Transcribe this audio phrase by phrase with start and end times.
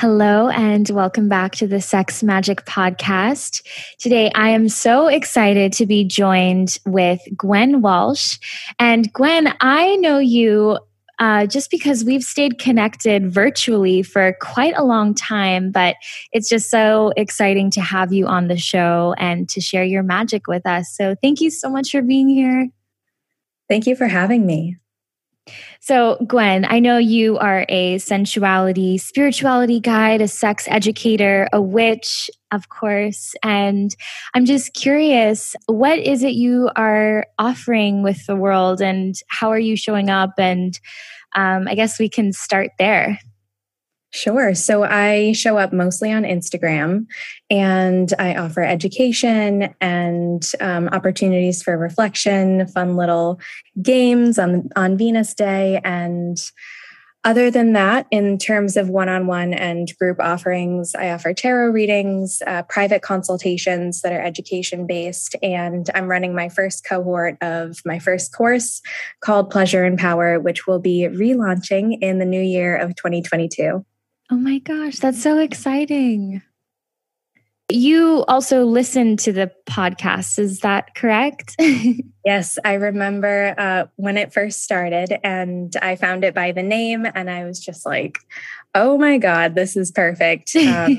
[0.00, 3.66] Hello, and welcome back to the Sex Magic Podcast.
[3.98, 8.38] Today, I am so excited to be joined with Gwen Walsh.
[8.78, 10.78] And Gwen, I know you
[11.18, 15.96] uh, just because we've stayed connected virtually for quite a long time, but
[16.30, 20.46] it's just so exciting to have you on the show and to share your magic
[20.46, 20.94] with us.
[20.94, 22.68] So, thank you so much for being here.
[23.68, 24.76] Thank you for having me.
[25.80, 32.30] So, Gwen, I know you are a sensuality, spirituality guide, a sex educator, a witch,
[32.52, 33.34] of course.
[33.42, 33.94] And
[34.34, 39.58] I'm just curious, what is it you are offering with the world and how are
[39.58, 40.32] you showing up?
[40.38, 40.78] And
[41.34, 43.18] um, I guess we can start there.
[44.10, 44.54] Sure.
[44.54, 47.06] So I show up mostly on Instagram
[47.50, 53.38] and I offer education and um, opportunities for reflection, fun little
[53.82, 55.80] games on, on Venus Day.
[55.84, 56.38] And
[57.22, 61.72] other than that, in terms of one on one and group offerings, I offer tarot
[61.72, 65.36] readings, uh, private consultations that are education based.
[65.42, 68.80] And I'm running my first cohort of my first course
[69.20, 73.84] called Pleasure and Power, which will be relaunching in the new year of 2022.
[74.30, 76.42] Oh my gosh, that's so exciting.
[77.70, 81.54] You also listen to the podcast, is that correct?
[82.24, 87.06] yes, I remember uh, when it first started and I found it by the name
[87.14, 88.18] and I was just like,
[88.74, 90.54] oh my God, this is perfect.
[90.66, 90.98] Um,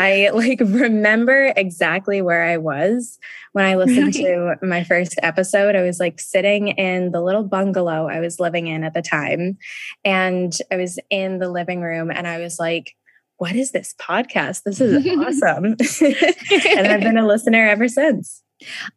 [0.00, 3.18] I like remember exactly where I was
[3.52, 5.76] when I listened to my first episode.
[5.76, 9.58] I was like sitting in the little bungalow I was living in at the time.
[10.04, 12.96] And I was in the living room and I was like,
[13.36, 14.62] what is this podcast?
[14.64, 15.64] This is awesome.
[16.78, 18.42] and I've been a listener ever since.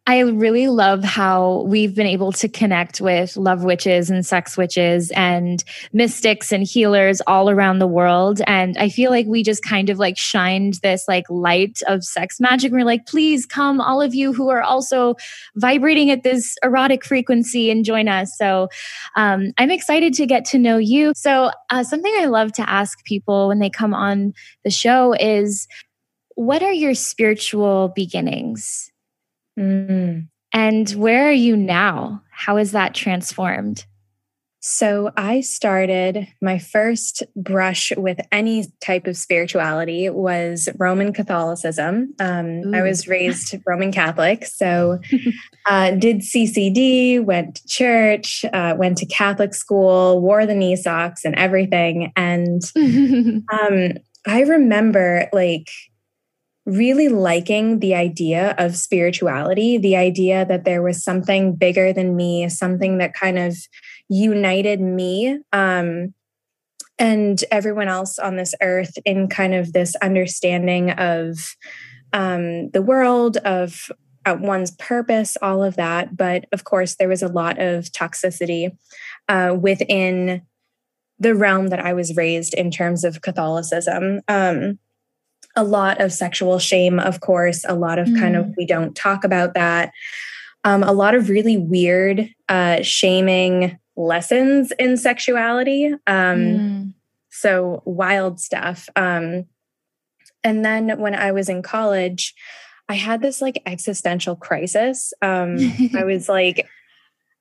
[0.08, 5.12] I really love how we've been able to connect with love witches and sex witches
[5.12, 5.64] and
[5.94, 8.42] mystics and healers all around the world.
[8.46, 12.40] And I feel like we just kind of like shined this like light of sex
[12.40, 12.72] magic.
[12.72, 15.16] We're like, please come, all of you who are also
[15.56, 18.38] vibrating at this erotic frequency and join us.
[18.38, 18.68] So
[19.16, 21.14] um, I'm excited to get to know you.
[21.16, 25.68] So, uh, something I love to ask people when they come on the show is,
[26.36, 28.93] what are your spiritual beginnings?
[29.60, 30.28] Mm.
[30.54, 32.22] And where are you now?
[32.32, 33.86] How is that transformed?
[34.66, 42.14] So, I started my first brush with any type of spirituality was Roman Catholicism.
[42.18, 45.00] Um, I was raised Roman Catholic, so
[45.66, 51.26] uh, did CCD, went to church, uh, went to Catholic school, wore the knee socks
[51.26, 52.14] and everything.
[52.16, 52.62] And
[53.52, 55.68] um, I remember like
[56.66, 62.48] really liking the idea of spirituality, the idea that there was something bigger than me,
[62.48, 63.58] something that kind of
[64.10, 66.14] united me um,
[66.98, 71.56] and everyone else on this earth in kind of this understanding of
[72.14, 73.92] um, the world, of
[74.26, 76.16] uh, one's purpose, all of that.
[76.16, 78.78] But of course, there was a lot of toxicity
[79.28, 80.44] uh, within
[81.20, 84.22] the realm that I was raised in terms of Catholicism.
[84.28, 84.80] Um,
[85.56, 88.20] a lot of sexual shame, of course, a lot of mm.
[88.20, 88.54] kind of mm.
[88.58, 89.92] we don't talk about that.
[90.64, 95.94] Um, a lot of really weird uh, shaming lessons in sexuality.
[96.08, 96.94] Um, mm.
[97.30, 98.90] So wild stuff.
[98.96, 99.46] Um,
[100.44, 102.34] and then when I was in college,
[102.90, 105.14] I had this like existential crisis.
[105.22, 105.58] Um,
[105.96, 106.68] I was like,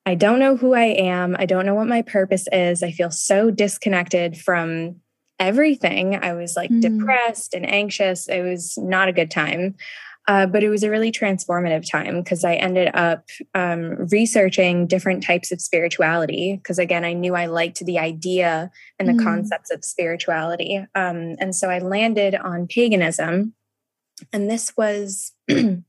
[0.04, 1.36] I don't know who I am.
[1.38, 2.82] I don't know what my purpose is.
[2.82, 4.96] I feel so disconnected from
[5.42, 6.14] everything.
[6.22, 6.80] I was like mm.
[6.80, 8.28] depressed and anxious.
[8.28, 9.74] It was not a good time.
[10.28, 13.24] Uh, but it was a really transformative time because I ended up
[13.54, 16.56] um, researching different types of spirituality.
[16.56, 19.24] Because again, I knew I liked the idea and the mm.
[19.24, 20.76] concepts of spirituality.
[20.94, 23.54] Um, and so I landed on paganism.
[24.32, 25.82] And this was, I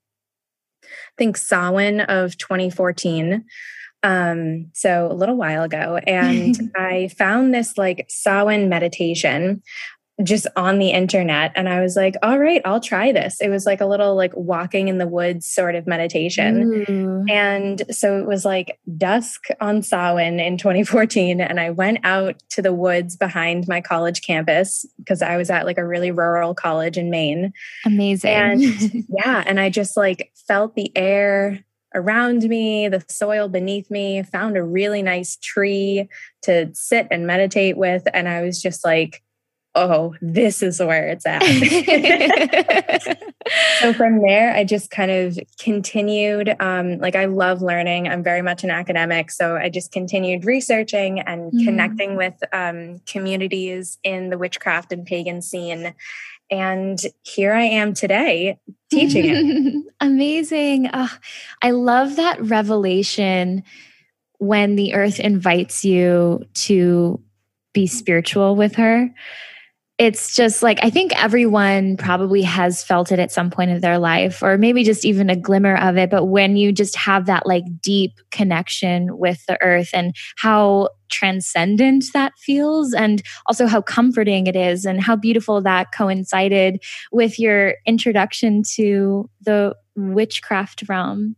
[1.16, 3.46] think, Samhain of 2014
[4.04, 9.64] um, so a little while ago, and I found this like Samhain meditation.
[10.24, 13.42] just on the internet and I was like, all right, I'll try this.
[13.42, 16.86] It was like a little like walking in the woods sort of meditation.
[16.88, 17.26] Ooh.
[17.28, 22.62] And so it was like dusk on Samhain in 2014 and I went out to
[22.62, 26.96] the woods behind my college campus because I was at like a really rural college
[26.96, 27.52] in Maine.
[27.84, 28.30] Amazing.
[28.30, 28.62] And
[29.10, 34.58] yeah, and I just like felt the air around me, the soil beneath me, found
[34.58, 36.10] a really nice tree
[36.44, 39.24] to sit and meditate with and I was just like
[39.76, 41.42] oh, this is where it's at.
[43.80, 46.56] so from there, I just kind of continued.
[46.60, 48.08] Um, like, I love learning.
[48.08, 49.32] I'm very much an academic.
[49.32, 51.66] So I just continued researching and mm.
[51.66, 55.94] connecting with um, communities in the witchcraft and pagan scene.
[56.54, 58.60] And here I am today
[58.92, 59.94] teaching it.
[60.00, 60.88] Amazing.
[60.94, 61.12] Oh,
[61.64, 63.64] I love that revelation
[64.38, 67.20] when the earth invites you to
[67.74, 69.10] be spiritual with her
[70.00, 74.00] it's just like I think everyone probably has felt it at some point of their
[74.00, 76.10] life, or maybe just even a glimmer of it.
[76.10, 82.06] But when you just have that like deep connection with the earth and how transcendent
[82.14, 87.76] that feels, and also how comforting it is, and how beautiful that coincided with your
[87.86, 91.36] introduction to the witchcraft realm.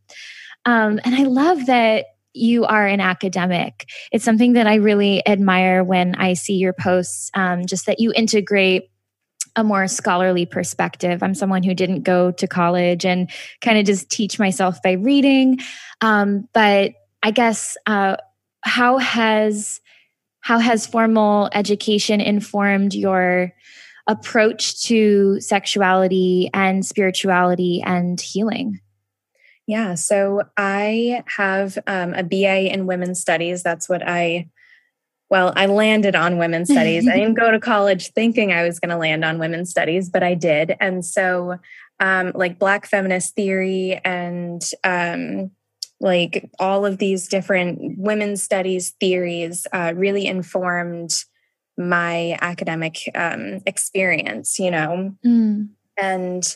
[0.63, 2.05] Um, and I love that
[2.35, 3.87] you are an academic.
[4.11, 8.11] It's something that I really admire when I see your posts, um, just that you
[8.13, 8.89] integrate
[9.55, 11.23] a more scholarly perspective.
[11.23, 13.29] I'm someone who didn't go to college and
[13.61, 15.59] kind of just teach myself by reading.
[16.01, 16.91] Um, but
[17.23, 18.17] I guess uh,
[18.61, 19.79] how has
[20.41, 23.51] how has formal education informed your
[24.07, 28.79] approach to sexuality and spirituality and healing?
[29.67, 33.63] Yeah, so I have um, a BA in women's studies.
[33.63, 34.49] That's what I,
[35.29, 37.07] well, I landed on women's studies.
[37.07, 40.21] I didn't go to college thinking I was going to land on women's studies, but
[40.21, 40.75] I did.
[40.79, 41.57] And so,
[41.99, 45.49] um, like Black feminist theory and um,
[45.99, 51.11] like all of these different women's studies theories uh, really informed
[51.77, 55.15] my academic um, experience, you know?
[55.25, 55.69] Mm.
[55.97, 56.55] And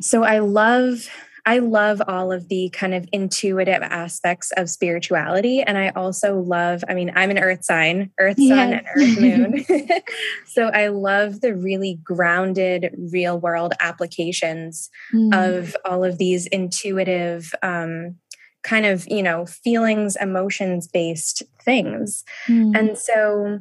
[0.00, 1.08] so I love
[1.46, 5.62] I love all of the kind of intuitive aspects of spirituality.
[5.62, 9.64] And I also love, I mean, I'm an earth sign, earth sun and earth moon.
[10.46, 15.34] so I love the really grounded real world applications mm.
[15.34, 18.16] of all of these intuitive, um,
[18.62, 22.24] kind of, you know, feelings, emotions based things.
[22.46, 22.78] Mm.
[22.78, 23.60] And so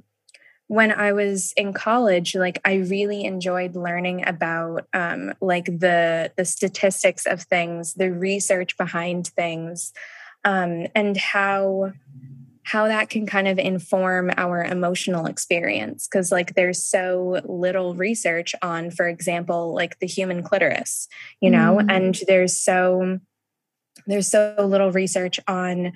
[0.70, 6.46] when I was in college, like I really enjoyed learning about um, like the the
[6.46, 9.92] statistics of things, the research behind things,
[10.46, 11.94] um, and how
[12.66, 18.54] how that can kind of inform our emotional experience because like there's so little research
[18.62, 21.08] on for example like the human clitoris
[21.42, 21.92] you know mm.
[21.92, 23.18] and there's so
[24.06, 25.94] there's so little research on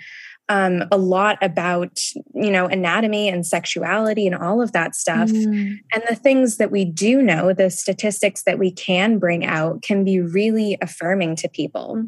[0.50, 2.00] um, a lot about
[2.34, 5.78] you know anatomy and sexuality and all of that stuff mm.
[5.94, 10.04] and the things that we do know the statistics that we can bring out can
[10.04, 12.04] be really affirming to people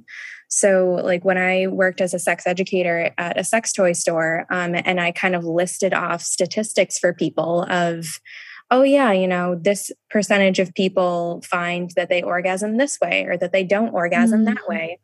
[0.49, 4.75] so like when i worked as a sex educator at a sex toy store um,
[4.75, 8.19] and i kind of listed off statistics for people of
[8.69, 13.37] oh yeah you know this percentage of people find that they orgasm this way or
[13.37, 14.53] that they don't orgasm mm.
[14.53, 14.99] that way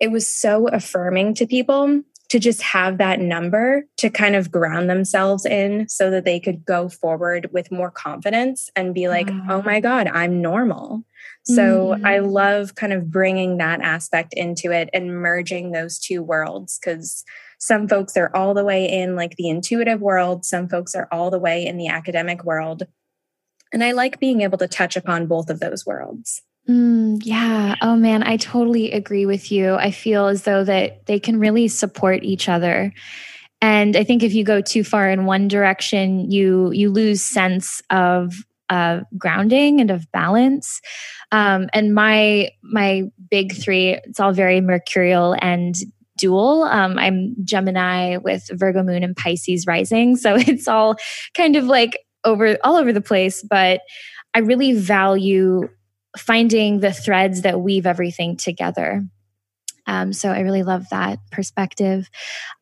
[0.00, 2.02] it was so affirming to people
[2.34, 6.64] to just have that number to kind of ground themselves in so that they could
[6.64, 9.46] go forward with more confidence and be like, wow.
[9.50, 11.04] oh my God, I'm normal.
[11.44, 12.04] So mm-hmm.
[12.04, 17.22] I love kind of bringing that aspect into it and merging those two worlds because
[17.60, 21.30] some folks are all the way in like the intuitive world, some folks are all
[21.30, 22.82] the way in the academic world.
[23.72, 26.42] And I like being able to touch upon both of those worlds.
[26.68, 27.74] Mm, yeah.
[27.82, 29.74] Oh man, I totally agree with you.
[29.74, 32.92] I feel as though that they can really support each other.
[33.62, 37.82] And I think if you go too far in one direction, you you lose sense
[37.90, 38.34] of
[38.70, 40.80] uh, grounding and of balance.
[41.32, 45.74] Um, and my my big three, it's all very mercurial and
[46.18, 46.64] dual.
[46.64, 50.96] Um, I'm Gemini with Virgo moon and Pisces rising, so it's all
[51.34, 53.42] kind of like over all over the place.
[53.42, 53.80] But
[54.34, 55.68] I really value
[56.16, 59.04] finding the threads that weave everything together.
[59.86, 62.08] Um, so I really love that perspective.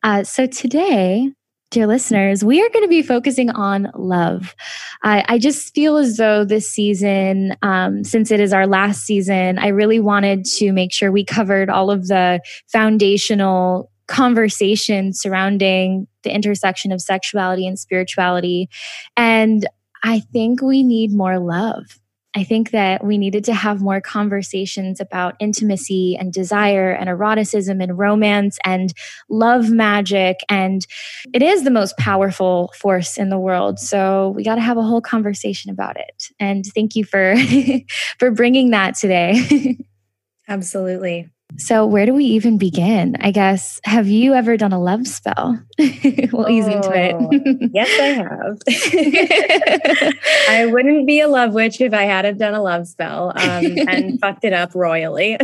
[0.01, 1.31] Uh, so today,
[1.71, 4.55] dear listeners, we are going to be focusing on love.
[5.03, 9.57] I, I just feel as though this season, um, since it is our last season,
[9.57, 12.41] I really wanted to make sure we covered all of the
[12.71, 18.69] foundational conversations surrounding the intersection of sexuality and spirituality.
[19.15, 19.65] And
[20.03, 21.99] I think we need more love.
[22.35, 27.79] I think that we needed to have more conversations about intimacy and desire and eroticism
[27.79, 28.93] and romance and
[29.29, 30.37] love magic.
[30.49, 30.85] And
[31.33, 33.79] it is the most powerful force in the world.
[33.79, 36.29] So we got to have a whole conversation about it.
[36.39, 37.35] And thank you for,
[38.19, 39.77] for bringing that today.
[40.47, 41.29] Absolutely.
[41.57, 43.15] So, where do we even begin?
[43.19, 45.59] I guess, have you ever done a love spell?
[45.77, 47.15] we'll oh, ease into it.
[47.15, 47.29] Oh,
[47.73, 50.13] yes, I have.
[50.49, 54.19] I wouldn't be a love witch if I hadn't done a love spell um, and
[54.21, 55.37] fucked it up royally.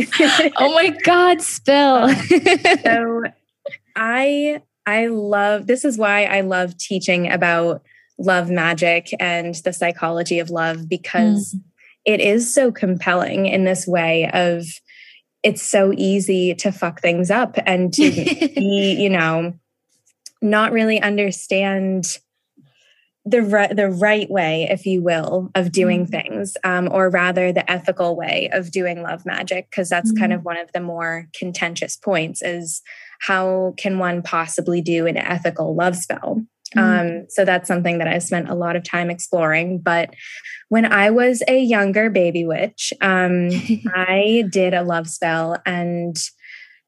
[0.56, 2.08] oh my God, spill.
[2.82, 3.22] so,
[3.94, 7.82] I I love this is why I love teaching about
[8.18, 11.60] love magic and the psychology of love because mm.
[12.04, 14.64] it is so compelling in this way of
[15.42, 19.54] it's so easy to fuck things up and to be, you know,
[20.42, 22.18] not really understand
[23.26, 26.10] the right the right way, if you will, of doing mm-hmm.
[26.10, 30.20] things, um, or rather the ethical way of doing love magic, because that's mm-hmm.
[30.20, 32.82] kind of one of the more contentious points is
[33.20, 36.42] how can one possibly do an ethical love spell?
[36.76, 37.18] Mm-hmm.
[37.18, 39.80] Um, so that's something that I spent a lot of time exploring.
[39.80, 40.14] But
[40.68, 43.50] when I was a younger baby witch, um,
[43.94, 46.16] I did a love spell and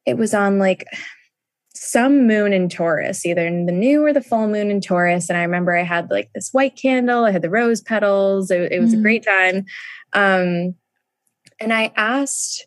[0.06, 0.84] it was on like
[1.74, 5.28] some moon in Taurus, either in the new or the full moon in Taurus.
[5.28, 8.50] And I remember I had like this white candle, I had the rose petals.
[8.50, 8.98] It, it was mm.
[8.98, 9.64] a great time.
[10.12, 10.74] Um,
[11.58, 12.66] and I asked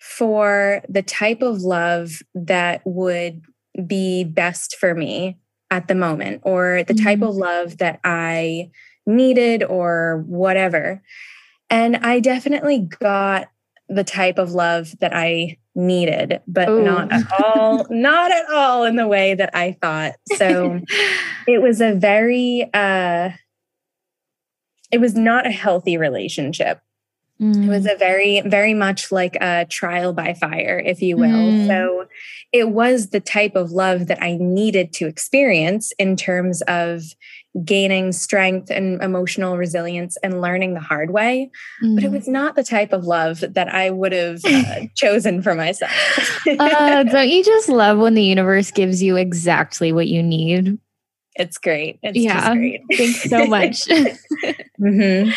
[0.00, 3.42] for the type of love that would
[3.86, 5.38] be best for me
[5.72, 7.28] at the moment or the type mm-hmm.
[7.28, 8.70] of love that I
[9.06, 11.02] needed or whatever.
[11.70, 13.48] And I definitely got
[13.88, 16.84] the type of love that I needed, but Ooh.
[16.84, 20.12] not at all, not at all in the way that I thought.
[20.34, 20.80] So
[21.48, 23.30] it was a very uh
[24.90, 26.82] it was not a healthy relationship.
[27.42, 27.66] Mm.
[27.66, 27.94] It was mm.
[27.94, 31.28] a very, very much like a trial by fire, if you will.
[31.28, 31.66] Mm.
[31.66, 32.06] So
[32.52, 37.02] it was the type of love that I needed to experience in terms of
[37.64, 41.50] gaining strength and emotional resilience and learning the hard way.
[41.82, 41.96] Mm.
[41.96, 42.14] But it mm.
[42.14, 45.92] was not the type of love that I would have uh, chosen for myself.
[46.46, 50.78] uh, don't you just love when the universe gives you exactly what you need?
[51.34, 51.98] It's great.
[52.02, 52.54] It's yeah.
[52.54, 52.82] Great.
[52.96, 53.86] Thanks so much.
[53.86, 55.30] mm-hmm.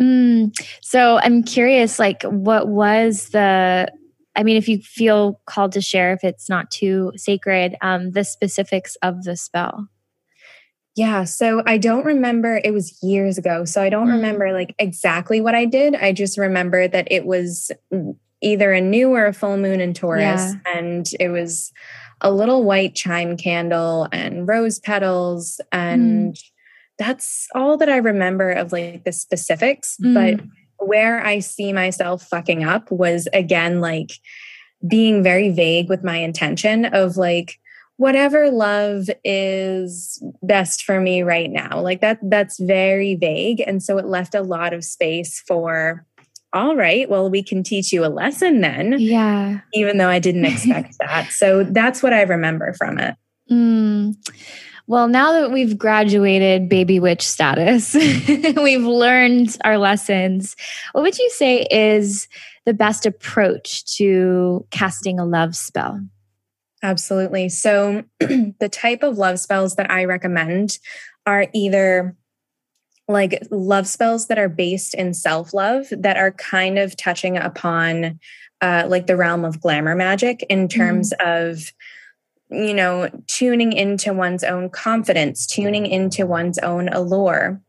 [0.00, 3.90] Mm, so I'm curious, like, what was the,
[4.34, 8.24] I mean, if you feel called to share, if it's not too sacred, um, the
[8.24, 9.88] specifics of the spell.
[10.96, 13.64] Yeah, so I don't remember, it was years ago.
[13.64, 14.12] So I don't mm.
[14.12, 15.94] remember like exactly what I did.
[15.94, 17.70] I just remember that it was
[18.42, 20.22] either a new or a full moon in Taurus.
[20.22, 20.54] Yeah.
[20.74, 21.72] And it was
[22.20, 26.34] a little white chime candle and rose petals and.
[26.34, 26.42] Mm
[26.98, 29.96] that's all that I remember of like the specifics.
[30.02, 30.14] Mm.
[30.14, 34.12] But where I see myself fucking up was again like
[34.86, 37.58] being very vague with my intention of like
[37.96, 43.96] whatever love is best for me right now like that that's very vague and so
[43.96, 46.04] it left a lot of space for
[46.52, 50.44] all right well we can teach you a lesson then yeah even though i didn't
[50.44, 53.16] expect that so that's what i remember from it
[53.50, 54.14] mm.
[54.88, 57.94] Well, now that we've graduated baby witch status,
[58.56, 60.54] we've learned our lessons.
[60.92, 62.28] What would you say is
[62.66, 66.00] the best approach to casting a love spell?
[66.82, 67.48] Absolutely.
[67.48, 70.78] So, the type of love spells that I recommend
[71.26, 72.14] are either
[73.08, 78.20] like love spells that are based in self love, that are kind of touching upon
[78.60, 81.48] uh, like the realm of glamour magic in terms mm.
[81.48, 81.72] of
[82.50, 87.60] you know, tuning into one's own confidence, tuning into one's own allure,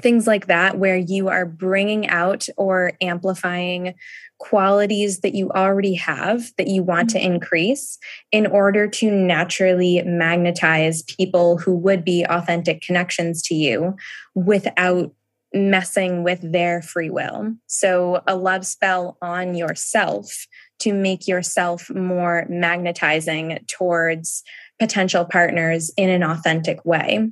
[0.00, 3.94] things like that, where you are bringing out or amplifying
[4.38, 7.34] qualities that you already have that you want to mm-hmm.
[7.34, 7.98] increase
[8.32, 13.94] in order to naturally magnetize people who would be authentic connections to you
[14.34, 15.12] without
[15.52, 17.54] messing with their free will.
[17.66, 20.46] So, a love spell on yourself
[20.80, 24.42] to make yourself more magnetizing towards
[24.78, 27.30] potential partners in an authentic way.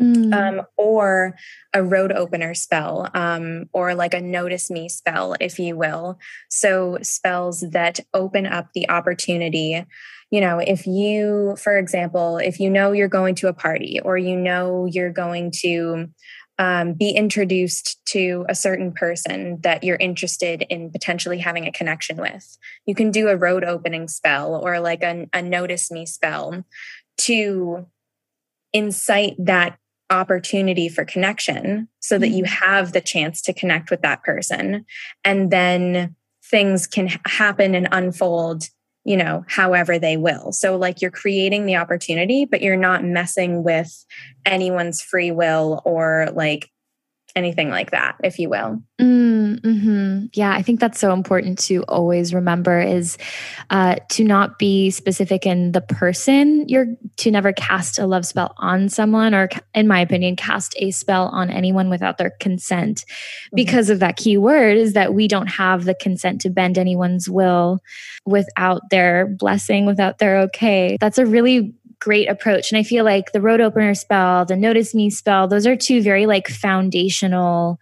[0.00, 0.34] Mm.
[0.34, 1.36] Um, or
[1.72, 6.18] a road opener spell, um, or like a notice me spell, if you will.
[6.50, 9.86] So, spells that open up the opportunity.
[10.32, 14.18] You know, if you, for example, if you know you're going to a party or
[14.18, 16.08] you know you're going to
[16.58, 22.16] um, be introduced to a certain person that you're interested in potentially having a connection
[22.16, 22.56] with.
[22.86, 26.64] You can do a road opening spell or like a, a notice me spell
[27.18, 27.86] to
[28.72, 29.78] incite that
[30.10, 32.64] opportunity for connection so that you mm-hmm.
[32.64, 34.84] have the chance to connect with that person
[35.24, 38.68] and then things can happen and unfold
[39.04, 40.52] you know however they will.
[40.52, 44.04] So like you're creating the opportunity but you're not messing with
[44.44, 46.70] anyone's free will or like
[47.36, 48.80] anything like that, if you will.
[49.00, 53.18] Mm, hmm Yeah, I think that's so important to always remember is
[53.70, 56.68] uh, to not be specific in the person.
[56.68, 56.86] You're
[57.16, 61.26] to never cast a love spell on someone, or in my opinion, cast a spell
[61.26, 63.56] on anyone without their consent, mm-hmm.
[63.56, 67.28] because of that key word is that we don't have the consent to bend anyone's
[67.28, 67.80] will
[68.24, 70.96] without their blessing, without their okay.
[71.00, 72.70] That's a really great approach.
[72.70, 76.02] And I feel like the road opener spell, the notice me spell, those are two
[76.02, 77.78] very like foundational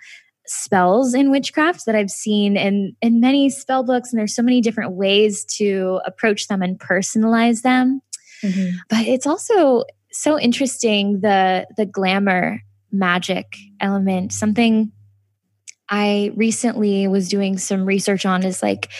[0.47, 4.61] spells in witchcraft that I've seen in in many spell books and there's so many
[4.61, 8.01] different ways to approach them and personalize them.
[8.43, 8.77] Mm-hmm.
[8.89, 14.93] But it's also so interesting the the glamour magic element something
[15.89, 18.91] I recently was doing some research on is like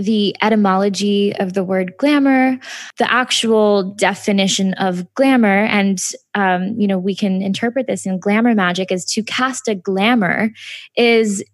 [0.00, 2.58] the etymology of the word glamour,
[2.98, 6.00] the actual definition of glamour, and
[6.34, 10.50] um, you know we can interpret this in glamour magic as to cast a glamour
[10.96, 11.44] is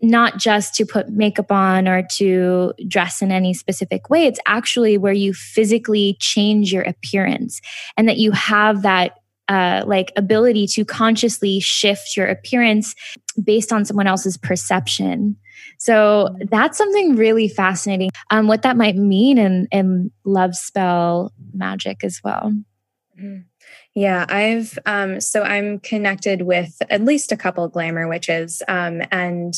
[0.00, 4.26] not just to put makeup on or to dress in any specific way.
[4.26, 7.60] It's actually where you physically change your appearance
[7.96, 12.94] and that you have that uh, like ability to consciously shift your appearance
[13.42, 15.36] based on someone else's perception.
[15.78, 18.10] So that's something really fascinating.
[18.30, 22.52] Um, what that might mean in in love spell magic as well.
[23.18, 23.38] Mm-hmm.
[23.94, 29.54] Yeah, I've um, so I'm connected with at least a couple glamour witches, um, and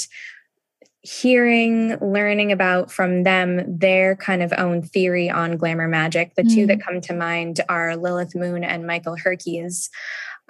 [1.03, 6.35] hearing, learning about from them their kind of own theory on glamour magic.
[6.35, 6.55] The mm.
[6.55, 6.83] two that mm.
[6.85, 9.89] come to mind are Lilith Moon and Michael Herkes.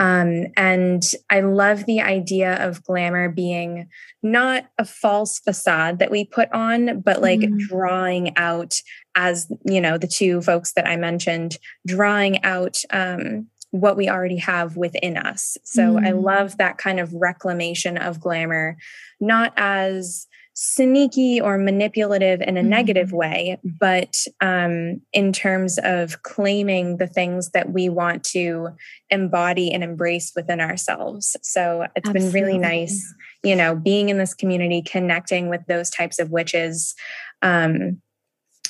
[0.00, 3.88] Um, and I love the idea of glamour being
[4.22, 7.58] not a false facade that we put on, but like mm.
[7.58, 8.80] drawing out,
[9.14, 14.38] as you know, the two folks that I mentioned, drawing out um, what we already
[14.38, 15.56] have within us.
[15.64, 16.06] So mm.
[16.06, 18.78] I love that kind of reclamation of glamour,
[19.20, 20.26] not as
[20.62, 22.68] sneaky or manipulative in a mm-hmm.
[22.68, 28.68] negative way, but um, in terms of claiming the things that we want to
[29.08, 31.34] embody and embrace within ourselves.
[31.40, 32.20] So it's Absolutely.
[32.20, 36.94] been really nice, you know, being in this community, connecting with those types of witches.
[37.40, 38.02] Um,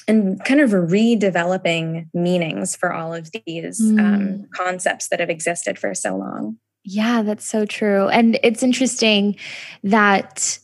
[0.06, 4.14] and kind of redeveloping meanings for all of these um, mm.
[4.14, 6.56] um, concepts that have existed for so long.
[6.84, 8.08] Yeah, that's so true.
[8.08, 9.36] And it's interesting
[9.84, 10.58] that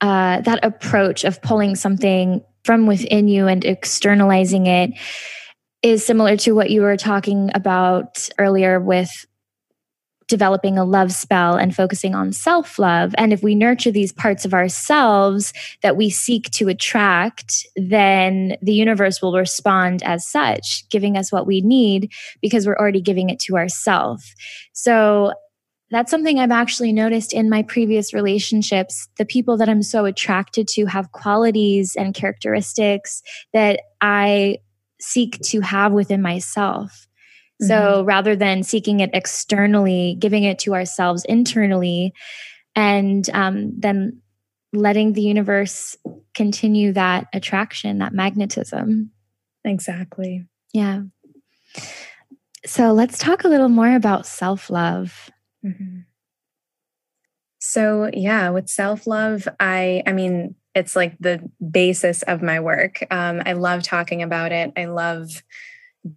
[0.00, 4.92] uh, that approach of pulling something from within you and externalizing it
[5.82, 9.26] is similar to what you were talking about earlier with
[10.28, 13.14] developing a love spell and focusing on self love.
[13.16, 18.74] And if we nurture these parts of ourselves that we seek to attract, then the
[18.74, 23.38] universe will respond as such, giving us what we need because we're already giving it
[23.40, 24.34] to ourselves.
[24.72, 25.32] So
[25.90, 29.08] that's something I've actually noticed in my previous relationships.
[29.16, 33.22] The people that I'm so attracted to have qualities and characteristics
[33.52, 34.58] that I
[35.00, 37.06] seek to have within myself.
[37.62, 37.68] Mm-hmm.
[37.68, 42.12] So rather than seeking it externally, giving it to ourselves internally,
[42.76, 44.20] and um, then
[44.72, 45.96] letting the universe
[46.34, 49.10] continue that attraction, that magnetism.
[49.64, 50.46] Exactly.
[50.72, 51.02] Yeah.
[52.66, 55.30] So let's talk a little more about self love.
[55.64, 56.00] Mm-hmm.
[57.58, 63.04] So yeah, with self love, I I mean it's like the basis of my work.
[63.10, 64.72] Um, I love talking about it.
[64.76, 65.42] I love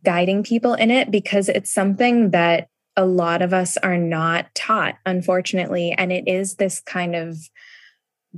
[0.04, 4.95] guiding people in it because it's something that a lot of us are not taught,
[5.06, 7.38] unfortunately, and it is this kind of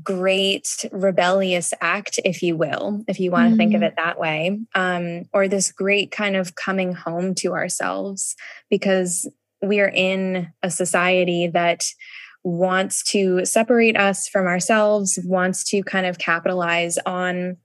[0.02, 3.58] great rebellious act, if you will, if you want to mm.
[3.58, 3.88] think of mm-hmm.
[3.88, 8.36] it that way, um, or this great kind of coming home to ourselves
[8.70, 9.28] because
[9.64, 11.84] we are in a society that
[12.44, 17.58] wants to separate us from ourselves, wants to kind of capitalize on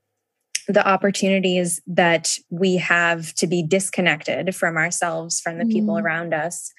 [0.68, 5.72] the opportunities that we have to be disconnected from ourselves, from the mm.
[5.72, 6.72] people around us.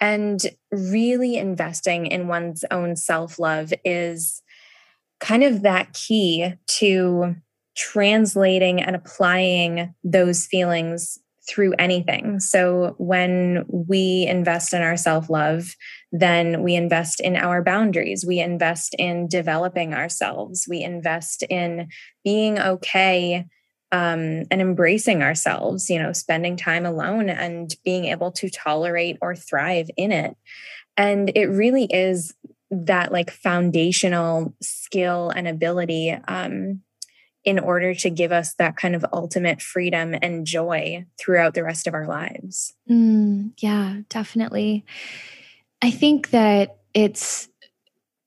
[0.00, 4.42] And really investing in one's own self love is
[5.20, 7.34] kind of that key to
[7.76, 12.40] translating and applying those feelings through anything.
[12.40, 15.74] So when we invest in our self love,
[16.12, 18.24] then we invest in our boundaries.
[18.26, 20.66] We invest in developing ourselves.
[20.68, 21.88] We invest in
[22.24, 23.46] being okay
[23.92, 29.36] um, and embracing ourselves, you know, spending time alone and being able to tolerate or
[29.36, 30.36] thrive in it.
[30.96, 32.34] And it really is
[32.70, 36.80] that like foundational skill and ability um,
[37.44, 41.86] in order to give us that kind of ultimate freedom and joy throughout the rest
[41.86, 42.74] of our lives.
[42.90, 44.84] Mm, yeah, definitely.
[45.82, 47.48] I think that it's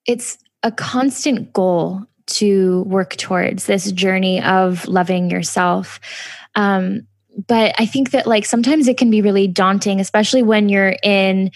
[0.05, 5.99] it's a constant goal to work towards this journey of loving yourself.
[6.55, 7.07] Um,
[7.47, 11.51] but I think that like sometimes it can be really daunting, especially when you're in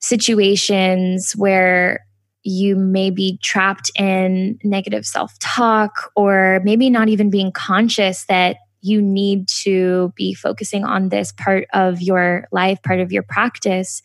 [0.00, 2.06] situations where
[2.42, 8.56] you may be trapped in negative self talk, or maybe not even being conscious that
[8.82, 14.02] you need to be focusing on this part of your life, part of your practice.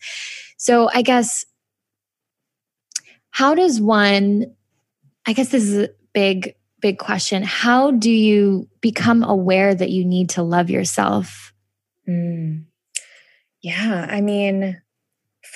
[0.58, 1.44] So, I guess,
[3.30, 4.54] how does one,
[5.26, 7.42] I guess this is a big, big question.
[7.42, 11.52] How do you become aware that you need to love yourself?
[12.08, 12.64] Mm.
[13.62, 14.80] Yeah, I mean,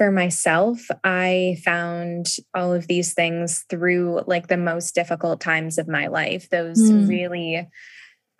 [0.01, 5.89] for myself, I found all of these things through like the most difficult times of
[5.89, 7.07] my life, those mm.
[7.07, 7.69] really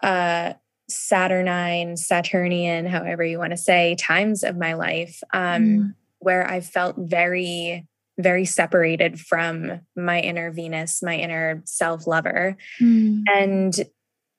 [0.03, 0.55] uh
[0.89, 5.95] Saturnine, Saturnian, however you want to say, times of my life, um, mm.
[6.21, 7.87] where I felt very,
[8.19, 12.57] very separated from my inner Venus, my inner self lover.
[12.81, 13.25] Mm.
[13.35, 13.75] And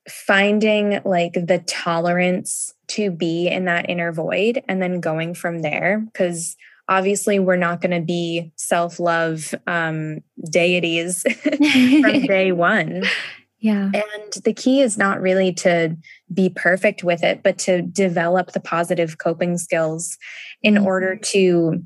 [0.10, 6.00] finding like the tolerance to be in that inner void and then going from there.
[6.00, 6.58] Because
[6.92, 10.20] obviously we're not going to be self-love um,
[10.52, 11.60] deities from
[12.28, 13.04] day one.
[13.60, 13.92] Yeah.
[13.94, 15.96] And the key is not really to
[16.34, 20.18] be perfect with it but to develop the positive coping skills
[20.62, 20.86] in mm-hmm.
[20.86, 21.82] order to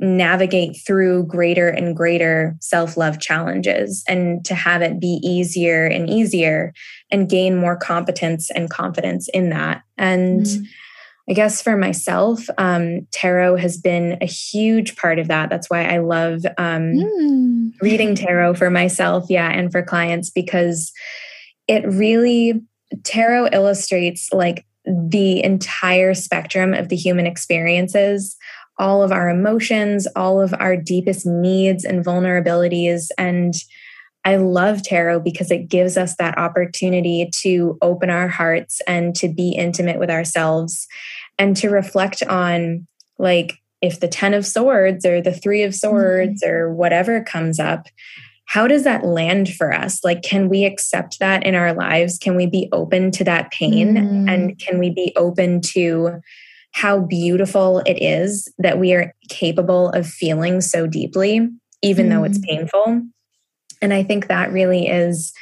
[0.00, 6.72] navigate through greater and greater self-love challenges and to have it be easier and easier
[7.12, 9.82] and gain more competence and confidence in that.
[9.96, 10.64] And mm-hmm
[11.28, 15.50] I guess for myself, um, tarot has been a huge part of that.
[15.50, 17.72] That's why I love um, mm.
[17.80, 20.92] reading tarot for myself, yeah, and for clients because
[21.68, 22.60] it really,
[23.04, 28.36] tarot illustrates like the entire spectrum of the human experiences,
[28.78, 33.08] all of our emotions, all of our deepest needs and vulnerabilities.
[33.16, 33.54] And
[34.24, 39.28] I love tarot because it gives us that opportunity to open our hearts and to
[39.28, 40.86] be intimate with ourselves
[41.38, 42.86] and to reflect on
[43.18, 46.52] like if the 10 of swords or the 3 of swords mm-hmm.
[46.52, 47.88] or whatever comes up
[48.46, 52.36] how does that land for us like can we accept that in our lives can
[52.36, 54.28] we be open to that pain mm-hmm.
[54.28, 56.20] and can we be open to
[56.72, 61.48] how beautiful it is that we are capable of feeling so deeply
[61.82, 62.16] even mm-hmm.
[62.16, 62.56] though it's mm-hmm.
[62.56, 63.02] painful
[63.82, 65.32] and i think that really is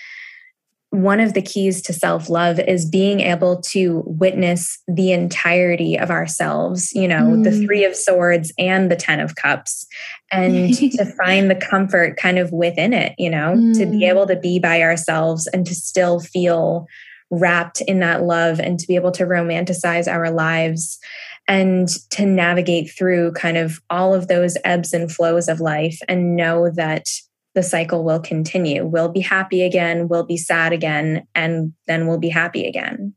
[0.90, 6.10] one of the keys to self love is being able to witness the entirety of
[6.10, 7.44] ourselves, you know, mm.
[7.44, 9.86] the three of swords and the 10 of cups,
[10.32, 13.78] and to find the comfort kind of within it, you know, mm.
[13.78, 14.08] to be mm.
[14.08, 16.86] able to be by ourselves and to still feel
[17.30, 20.98] wrapped in that love and to be able to romanticize our lives
[21.46, 26.34] and to navigate through kind of all of those ebbs and flows of life and
[26.34, 27.08] know that
[27.54, 28.86] the cycle will continue.
[28.86, 33.14] We'll be happy again, we'll be sad again, and then we'll be happy again.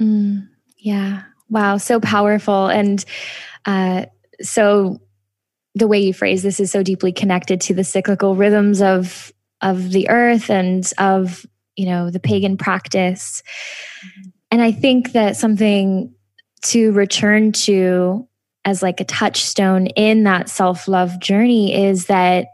[0.00, 1.22] Mm, yeah.
[1.50, 1.76] Wow.
[1.76, 2.68] So powerful.
[2.68, 3.04] And
[3.66, 4.06] uh,
[4.40, 5.00] so
[5.74, 9.92] the way you phrase this is so deeply connected to the cyclical rhythms of of
[9.92, 13.42] the earth and of you know the pagan practice
[14.50, 16.12] and i think that something
[16.62, 18.26] to return to
[18.64, 22.46] as like a touchstone in that self-love journey is that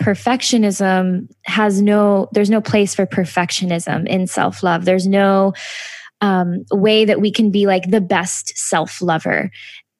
[0.00, 4.84] perfectionism has no there's no place for perfectionism in self-love.
[4.84, 5.52] There's no
[6.20, 9.50] um, way that we can be like the best self-lover.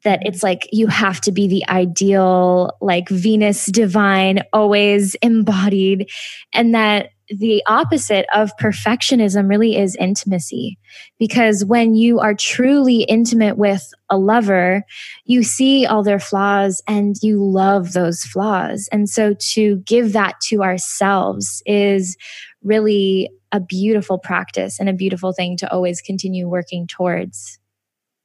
[0.05, 6.11] That it's like you have to be the ideal like venus divine always embodied.
[6.55, 10.79] And that the opposite of perfectionism really is intimacy.
[11.19, 14.85] Because when you are truly intimate with a lover,
[15.25, 18.89] you see all their flaws and you love those flaws.
[18.91, 22.17] And so to give that to ourselves is
[22.63, 27.59] really a beautiful practice and a beautiful thing to always continue working towards.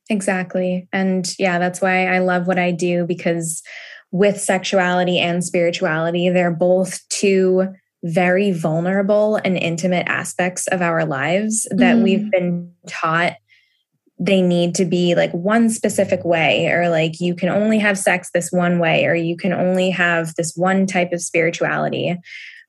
[0.10, 0.88] Exactly.
[0.92, 3.64] And yeah, that's why I love what I do because
[4.12, 7.68] with sexuality and spirituality, they're both two
[8.06, 12.04] very vulnerable and intimate aspects of our lives that mm.
[12.04, 13.34] we've been taught
[14.20, 18.30] they need to be like one specific way or like you can only have sex
[18.32, 22.16] this one way or you can only have this one type of spirituality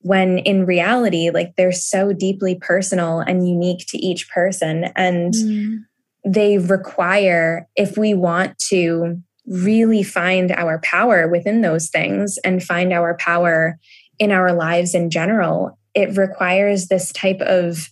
[0.01, 5.79] when in reality like they're so deeply personal and unique to each person and mm.
[6.25, 12.93] they require if we want to really find our power within those things and find
[12.93, 13.79] our power
[14.19, 17.91] in our lives in general it requires this type of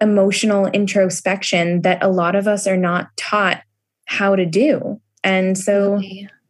[0.00, 3.62] emotional introspection that a lot of us are not taught
[4.06, 6.00] how to do and so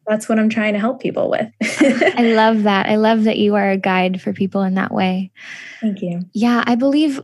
[0.06, 1.50] that's what I'm trying to help people with.
[1.62, 2.86] I love that.
[2.86, 5.30] I love that you are a guide for people in that way.
[5.80, 6.22] Thank you.
[6.34, 7.20] Yeah, I believe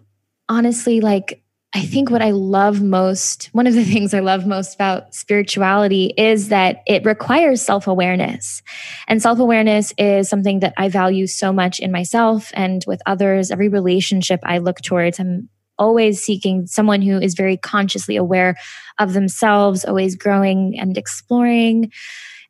[0.49, 4.75] honestly, like, I think what I love most, one of the things I love most
[4.75, 8.63] about spirituality is that it requires self awareness.
[9.07, 13.51] And self awareness is something that I value so much in myself and with others.
[13.51, 18.57] Every relationship I look towards, I'm always seeking someone who is very consciously aware
[18.99, 21.91] of themselves, always growing and exploring.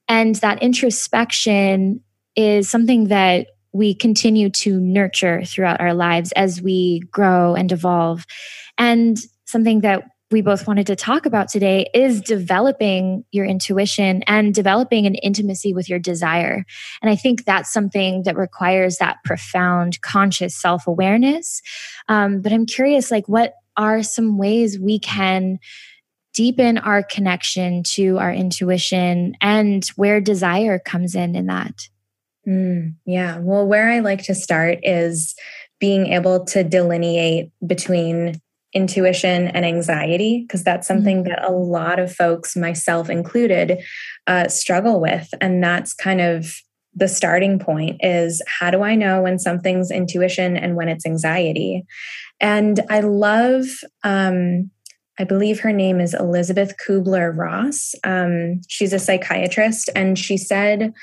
[0.08, 2.02] And that introspection
[2.34, 8.26] is something that we continue to nurture throughout our lives as we grow and evolve.
[8.80, 14.54] And something that we both wanted to talk about today is developing your intuition and
[14.54, 16.64] developing an intimacy with your desire.
[17.02, 21.60] And I think that's something that requires that profound conscious self awareness.
[22.08, 25.58] Um, but I'm curious, like, what are some ways we can
[26.32, 31.88] deepen our connection to our intuition and where desire comes in in that.
[32.46, 33.38] Mm, yeah.
[33.38, 35.34] Well, where I like to start is
[35.80, 38.40] being able to delineate between
[38.72, 41.30] intuition and anxiety, because that's something mm-hmm.
[41.30, 43.82] that a lot of folks, myself included,
[44.26, 45.28] uh, struggle with.
[45.40, 46.54] And that's kind of
[46.94, 51.84] the starting point is how do I know when something's intuition and when it's anxiety?
[52.40, 53.66] And I love
[54.02, 54.70] um,
[55.20, 57.94] I believe her name is Elisabeth Kübler-Ross.
[58.04, 60.94] Um, she's a psychiatrist, and she said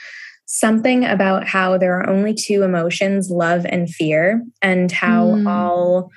[0.47, 5.47] something about how there are only two emotions love and fear, and how mm.
[5.47, 6.09] all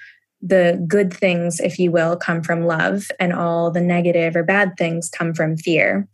[0.43, 4.73] the good things, if you will, come from love, and all the negative or bad
[4.79, 6.09] things come from fear.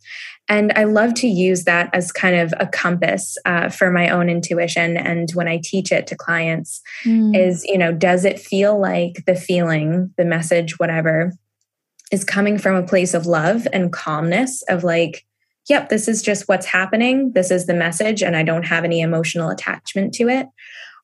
[0.49, 4.29] And I love to use that as kind of a compass uh, for my own
[4.29, 4.95] intuition.
[4.95, 7.37] And when I teach it to clients, mm.
[7.37, 11.33] is, you know, does it feel like the feeling, the message, whatever,
[12.11, 15.25] is coming from a place of love and calmness of like
[15.69, 19.01] yep this is just what's happening this is the message and i don't have any
[19.01, 20.47] emotional attachment to it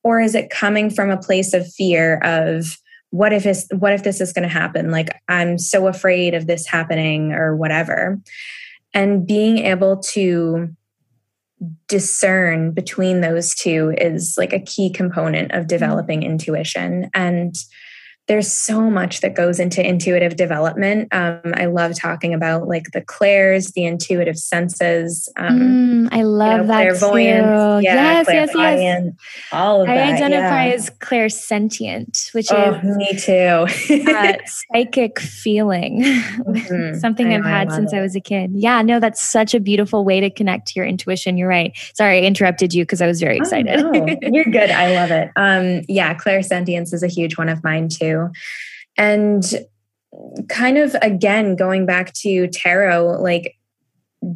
[0.03, 2.77] or is it coming from a place of fear of
[3.13, 4.89] what if is what if this is going to happen?
[4.89, 8.19] Like i'm so afraid of this happening or whatever.
[8.95, 10.75] And being able to
[11.87, 17.11] discern between those two is like a key component of developing intuition.
[17.13, 17.55] And
[18.27, 21.09] there's so much that goes into intuitive development.
[21.11, 25.27] Um, I love talking about like the clairs, the intuitive senses.
[25.37, 27.81] Um, mm, I love you know, that clairvoyance.
[27.81, 27.85] Too.
[27.85, 29.13] Yeah, yes, yes, yes.
[29.51, 30.07] All of I that.
[30.07, 30.73] I identify yeah.
[30.73, 34.11] as clairsentient, which oh, is me too.
[34.11, 36.97] uh, psychic feeling, mm-hmm.
[36.99, 37.97] something I I've had since it.
[37.97, 38.51] I was a kid.
[38.53, 41.37] Yeah, no, that's such a beautiful way to connect to your intuition.
[41.37, 41.73] You're right.
[41.93, 43.79] Sorry, I interrupted you because I was very excited.
[43.79, 44.17] Oh, no.
[44.21, 44.71] You're good.
[44.71, 45.31] I love it.
[45.43, 48.12] Um, yeah, clairsentience is a huge one of mine too.
[48.97, 49.43] And
[50.49, 53.57] kind of again, going back to tarot, like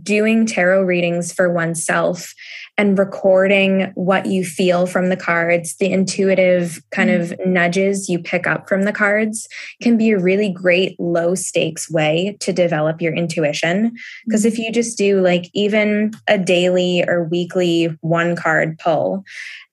[0.02, 2.34] doing tarot readings for oneself
[2.78, 7.54] and recording what you feel from the cards, the intuitive kind of mm-hmm.
[7.54, 9.48] nudges you pick up from the cards
[9.82, 13.96] can be a really great low stakes way to develop your intuition.
[14.26, 14.64] Because if mm-hmm.
[14.64, 19.24] you just do like even a daily or weekly one card pull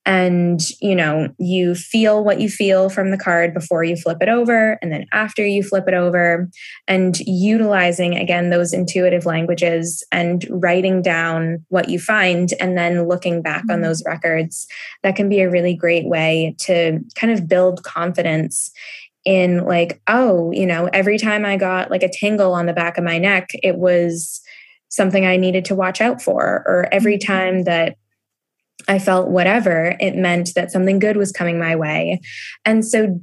[0.06, 4.28] and you know you feel what you feel from the card before you flip it
[4.28, 6.48] over and then after you flip it over
[6.86, 13.40] and utilizing again those intuitive languages and writing down what you find and then looking
[13.40, 13.72] back mm-hmm.
[13.72, 14.66] on those records
[15.02, 18.70] that can be a really great way to kind of build confidence
[19.24, 22.98] in like oh you know every time i got like a tingle on the back
[22.98, 24.42] of my neck it was
[24.90, 27.32] something i needed to watch out for or every mm-hmm.
[27.32, 27.96] time that
[28.88, 32.20] I felt whatever, it meant that something good was coming my way.
[32.64, 33.20] And so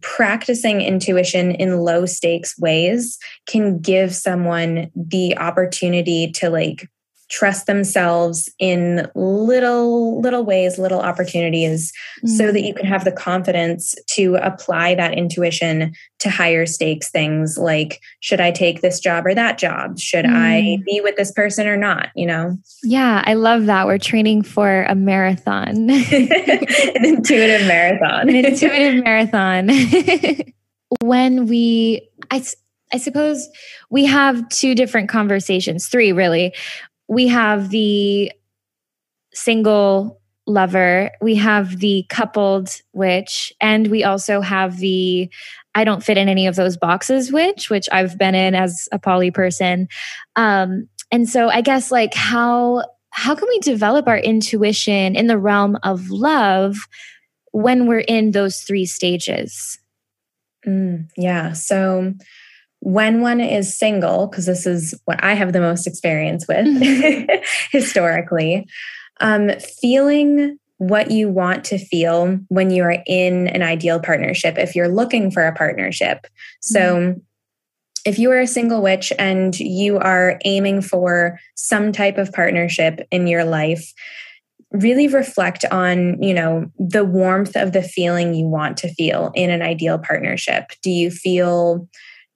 [0.00, 6.88] practicing intuition in low stakes ways can give someone the opportunity to like
[7.32, 12.28] trust themselves in little little ways little opportunities mm-hmm.
[12.28, 17.56] so that you can have the confidence to apply that intuition to higher stakes things
[17.56, 19.98] like should i take this job or that job?
[19.98, 20.36] Should mm.
[20.36, 22.10] i be with this person or not?
[22.14, 22.58] You know?
[22.82, 23.86] Yeah i love that.
[23.86, 25.90] We're training for a marathon.
[25.90, 28.28] An intuitive marathon.
[28.28, 29.70] An intuitive marathon.
[31.00, 32.44] When we i
[32.94, 33.48] I suppose
[33.88, 36.52] we have two different conversations, three really
[37.12, 38.32] we have the
[39.34, 45.30] single lover, we have the coupled witch, and we also have the
[45.74, 48.98] I don't fit in any of those boxes witch, which I've been in as a
[48.98, 49.88] poly person.
[50.36, 55.38] Um, and so I guess like how how can we develop our intuition in the
[55.38, 56.88] realm of love
[57.52, 59.78] when we're in those three stages?
[60.66, 61.52] Mm, yeah.
[61.52, 62.14] So
[62.82, 67.30] when one is single, because this is what I have the most experience with mm-hmm.
[67.70, 68.66] historically,
[69.20, 74.74] um, feeling what you want to feel when you are in an ideal partnership, if
[74.74, 76.26] you're looking for a partnership.
[76.60, 77.20] So, mm-hmm.
[78.04, 83.06] if you are a single witch and you are aiming for some type of partnership
[83.12, 83.92] in your life,
[84.72, 89.50] really reflect on you know the warmth of the feeling you want to feel in
[89.50, 91.86] an ideal partnership do you feel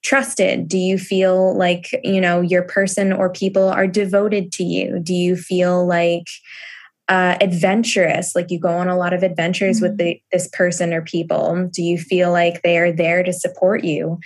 [0.06, 0.68] trusted?
[0.68, 5.00] Do you feel like you know your person or people are devoted to you?
[5.00, 6.28] Do you feel like
[7.08, 8.34] uh, adventurous?
[8.34, 9.86] Like you go on a lot of adventures mm-hmm.
[9.86, 11.68] with the, this person or people.
[11.72, 14.18] Do you feel like they are there to support you?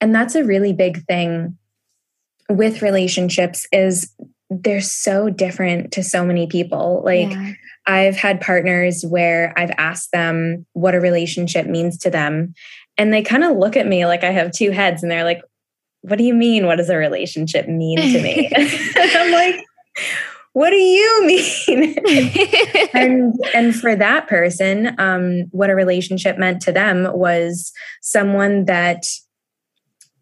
[0.00, 1.58] And that's a really big thing
[2.48, 4.14] with relationships is
[4.50, 7.02] they're so different to so many people.
[7.04, 7.52] Like yeah.
[7.86, 12.54] i've had partners where i've asked them what a relationship means to them
[12.96, 15.42] and they kind of look at me like i have two heads and they're like
[16.04, 16.66] what do you mean?
[16.66, 18.50] What does a relationship mean to me?
[18.96, 19.64] I'm like
[20.52, 21.26] what do you
[21.66, 21.96] mean?
[22.94, 29.04] And and for that person um, what a relationship meant to them was someone that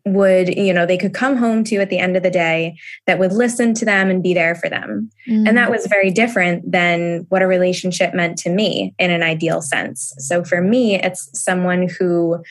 [0.04, 3.18] would you know they could come home to at the end of the day that
[3.18, 5.48] would listen to them and be there for them mm.
[5.48, 9.62] and that was very different than what a relationship meant to me in an ideal
[9.62, 12.42] sense so for me it's someone who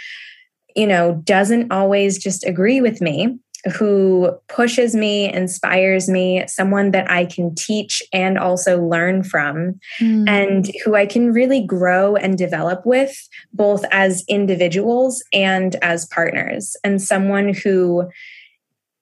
[0.75, 3.37] you know doesn't always just agree with me
[3.77, 10.27] who pushes me, inspires me, someone that I can teach and also learn from, mm.
[10.27, 13.15] and who I can really grow and develop with,
[13.53, 18.09] both as individuals and as partners, and someone who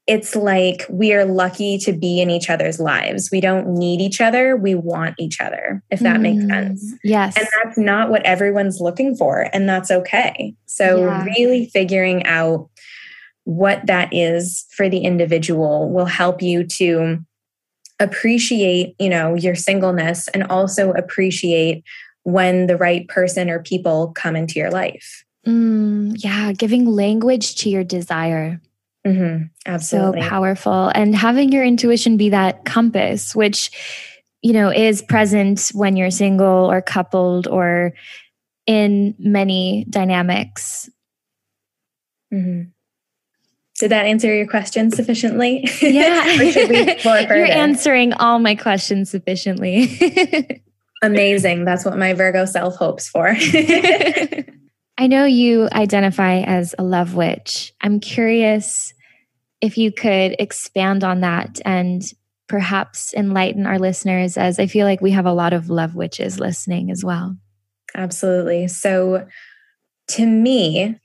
[0.09, 3.29] it's like we are lucky to be in each other's lives.
[3.31, 4.57] We don't need each other.
[4.57, 6.95] We want each other, if that mm, makes sense.
[7.03, 7.37] Yes.
[7.37, 9.51] And that's not what everyone's looking for.
[9.53, 10.55] And that's okay.
[10.65, 11.23] So, yeah.
[11.25, 12.67] really figuring out
[13.45, 17.19] what that is for the individual will help you to
[17.99, 21.83] appreciate you know your singleness and also appreciate
[22.23, 25.25] when the right person or people come into your life.
[25.47, 28.61] Mm, yeah giving language to your desire.
[29.07, 30.21] Mm-hmm, absolutely.
[30.21, 30.91] so powerful.
[30.93, 33.71] And having your intuition be that compass which
[34.41, 37.93] you know is present when you're single or coupled or
[38.67, 40.89] in many dynamics.
[42.31, 42.69] Mm-hmm.
[43.79, 45.67] Did that answer your question sufficiently?
[45.81, 46.25] Yeah.
[47.03, 50.61] You're answering all my questions sufficiently.
[51.01, 51.63] Amazing.
[51.63, 53.33] That's what my Virgo self hopes for.
[54.97, 57.73] I know you identify as a love witch.
[57.79, 58.93] I'm curious
[59.61, 62.03] if you could expand on that and
[62.49, 66.37] perhaps enlighten our listeners, as I feel like we have a lot of love witches
[66.37, 67.37] listening as well.
[67.95, 68.67] Absolutely.
[68.67, 69.25] So,
[70.09, 70.99] to me,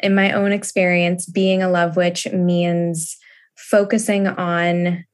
[0.00, 3.16] in my own experience, being a love witch means
[3.56, 5.04] focusing on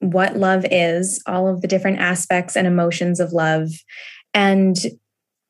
[0.00, 3.68] what love is, all of the different aspects and emotions of love,
[4.32, 4.76] and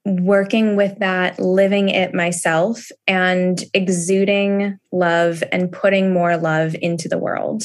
[0.04, 7.18] working with that, living it myself, and exuding love and putting more love into the
[7.18, 7.64] world.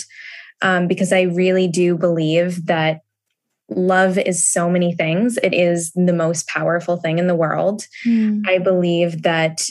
[0.62, 3.02] Um, because I really do believe that
[3.70, 5.38] love is so many things.
[5.42, 7.86] It is the most powerful thing in the world.
[8.06, 8.42] Mm.
[8.48, 9.62] I believe that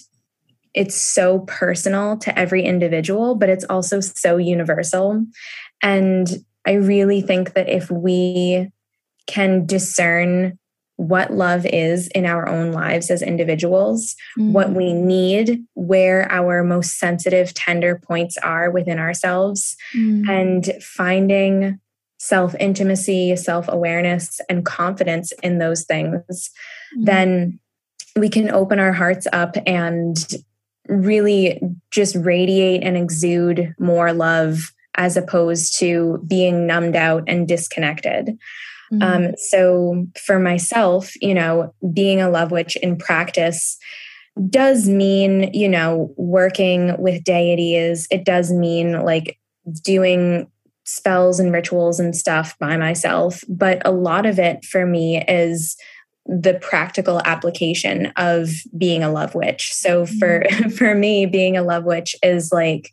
[0.75, 5.25] it's so personal to every individual, but it's also so universal.
[5.83, 6.29] And
[6.67, 8.71] I really think that if we
[9.27, 10.59] can discern
[10.97, 14.53] what love is in our own lives as individuals, mm-hmm.
[14.53, 20.29] what we need, where our most sensitive, tender points are within ourselves, mm-hmm.
[20.29, 21.79] and finding
[22.19, 26.51] self intimacy, self awareness, and confidence in those things,
[26.93, 27.05] mm-hmm.
[27.05, 27.61] then
[28.17, 30.35] we can open our hearts up and
[30.89, 31.61] really
[31.91, 38.39] just radiate and exude more love as opposed to being numbed out and disconnected.
[38.93, 39.03] Mm-hmm.
[39.03, 43.79] Um, so for myself, you know, being a love witch in practice
[44.49, 48.07] does mean, you know, working with deities.
[48.11, 49.39] It does mean like
[49.83, 50.51] doing
[50.85, 53.45] spells and rituals and stuff by myself.
[53.49, 55.77] But a lot of it for me is
[56.29, 59.73] the practical application of being a love witch.
[59.73, 60.69] So for mm-hmm.
[60.77, 62.91] for me being a love witch is like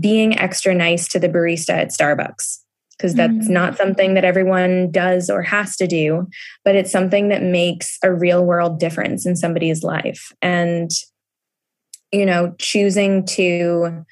[0.00, 2.58] being extra nice to the barista at Starbucks.
[2.96, 3.52] because that's mm-hmm.
[3.52, 6.26] not something that everyone does or has to do,
[6.64, 10.32] but it's something that makes a real world difference in somebody's life.
[10.40, 10.90] And,
[12.10, 14.04] you know, choosing to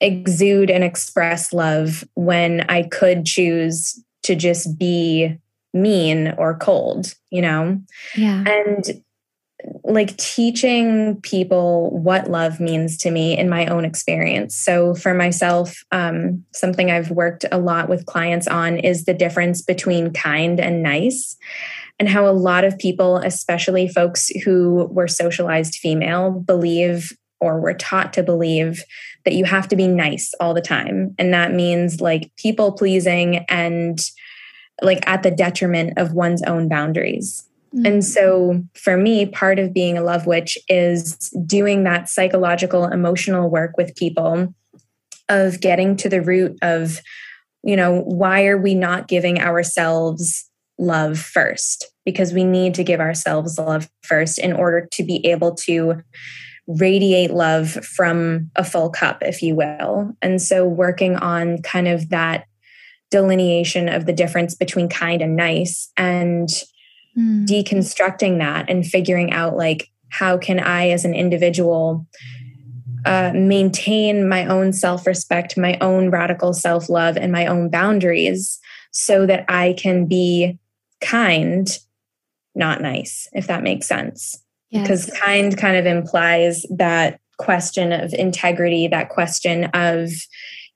[0.00, 5.38] exude and express love when I could choose to just be
[5.74, 7.80] mean or cold, you know?
[8.16, 8.44] Yeah.
[8.46, 9.04] And
[9.82, 14.56] like teaching people what love means to me in my own experience.
[14.56, 19.62] So, for myself, um, something I've worked a lot with clients on is the difference
[19.62, 21.36] between kind and nice,
[21.98, 27.74] and how a lot of people, especially folks who were socialized female, believe or were
[27.74, 28.82] taught to believe
[29.24, 31.14] that you have to be nice all the time.
[31.18, 33.98] And that means like people pleasing and
[34.82, 37.48] like at the detriment of one's own boundaries.
[37.74, 37.86] Mm-hmm.
[37.86, 41.16] And so for me, part of being a love witch is
[41.46, 44.54] doing that psychological, emotional work with people
[45.28, 47.00] of getting to the root of,
[47.62, 50.48] you know, why are we not giving ourselves
[50.78, 51.86] love first?
[52.04, 56.02] Because we need to give ourselves love first in order to be able to
[56.66, 60.14] radiate love from a full cup, if you will.
[60.22, 62.46] And so working on kind of that
[63.14, 66.48] delineation of the difference between kind and nice and
[67.16, 67.46] mm.
[67.46, 72.04] deconstructing that and figuring out like how can i as an individual
[73.06, 78.58] uh, maintain my own self-respect my own radical self-love and my own boundaries
[78.90, 80.58] so that i can be
[81.00, 81.78] kind
[82.56, 84.82] not nice if that makes sense yes.
[84.82, 90.10] because kind kind of implies that question of integrity that question of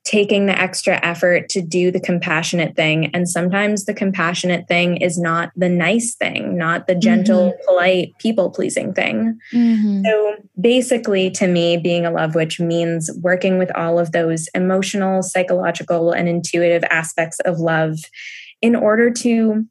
[0.05, 3.11] taking the extra effort to do the compassionate thing.
[3.13, 7.63] And sometimes the compassionate thing is not the nice thing, not the gentle, mm-hmm.
[7.67, 9.37] polite, people pleasing thing.
[9.53, 10.03] Mm-hmm.
[10.05, 15.21] So basically, to me, being a love witch means working with all of those emotional,
[15.21, 17.99] psychological, and intuitive aspects of love
[18.61, 19.65] in order to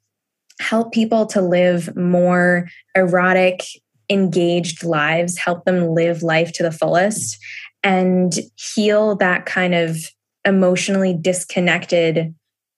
[0.61, 3.65] help people to live more erotic,
[4.11, 7.39] engaged lives, help them live life to the fullest
[7.83, 9.99] and heal that kind of
[10.45, 12.35] emotionally disconnected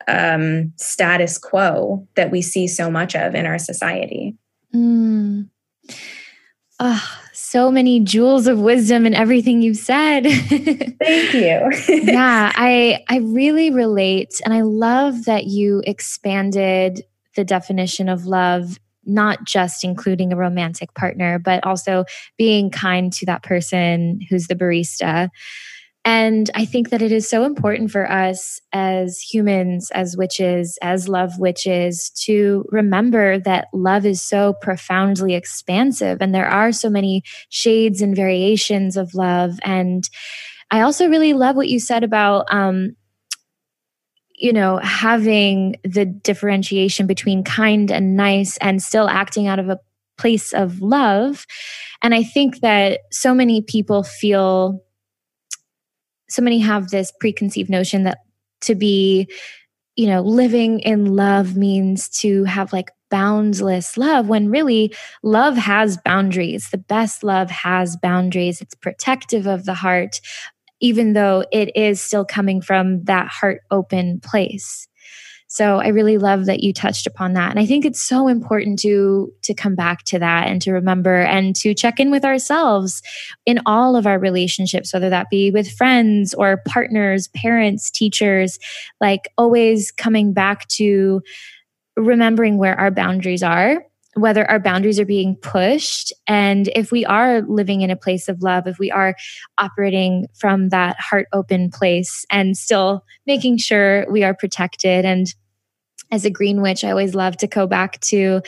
[0.09, 4.37] um, status quo that we see so much of in our society.
[4.75, 5.49] Mm.
[6.79, 10.23] Oh, so many jewels of wisdom in everything you've said.
[10.25, 11.71] Thank you.
[12.05, 17.03] yeah, I I really relate and I love that you expanded
[17.37, 22.05] the definition of love not just including a romantic partner but also
[22.37, 25.31] being kind to that person who's the barista
[26.05, 31.09] and I think that it is so important for us as humans, as witches, as
[31.09, 37.23] love witches, to remember that love is so profoundly expansive and there are so many
[37.51, 39.59] shades and variations of love.
[39.63, 40.09] And
[40.71, 42.97] I also really love what you said about, um,
[44.35, 49.79] you know, having the differentiation between kind and nice and still acting out of a
[50.17, 51.45] place of love.
[52.01, 54.83] And I think that so many people feel
[56.31, 58.19] so many have this preconceived notion that
[58.63, 59.29] to be
[59.97, 65.99] you know living in love means to have like boundless love when really love has
[66.05, 66.71] boundaries.
[66.71, 68.61] The best love has boundaries.
[68.61, 70.21] It's protective of the heart
[70.81, 74.89] even though it is still coming from that heart open place
[75.53, 77.51] so I really love that you touched upon that.
[77.51, 81.23] And I think it's so important to to come back to that and to remember
[81.23, 83.03] and to check in with ourselves
[83.47, 88.61] in all of our relationships, whether that be with friends or partners, parents, teachers,
[89.01, 91.21] like always coming back to
[91.97, 93.85] remembering where our boundaries are
[94.15, 98.43] whether our boundaries are being pushed and if we are living in a place of
[98.43, 99.15] love if we are
[99.59, 105.33] operating from that heart open place and still making sure we are protected and
[106.13, 108.43] as a green witch, I always love to go back to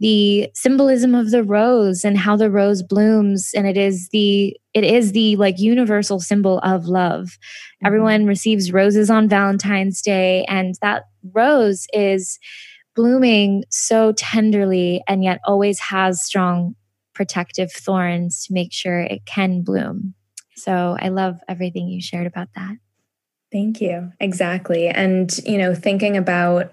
[0.00, 3.52] the symbolism of the rose and how the rose blooms.
[3.54, 7.24] And it is the it is the like universal symbol of love.
[7.24, 7.86] Mm-hmm.
[7.86, 12.38] Everyone receives roses on Valentine's Day, and that rose is
[12.94, 16.74] blooming so tenderly and yet always has strong
[17.14, 20.14] protective thorns to make sure it can bloom.
[20.56, 22.76] So I love everything you shared about that.
[23.56, 24.12] Thank you.
[24.20, 24.88] Exactly.
[24.88, 26.72] And, you know, thinking about